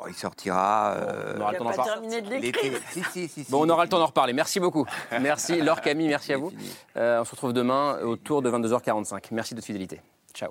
[0.05, 0.95] Oh, il sortira.
[0.97, 2.21] euh, On aura le temps d'en parler.
[2.41, 2.73] l'été.
[2.91, 3.51] Si, si, si, si.
[3.51, 4.33] Bon, on aura le temps d'en reparler.
[4.33, 4.85] Merci beaucoup.
[5.21, 6.53] Merci, Laure Camille, merci à vous.
[6.97, 9.27] Euh, on se retrouve demain autour de 22h45.
[9.31, 10.01] Merci de votre fidélité.
[10.35, 10.51] Ciao.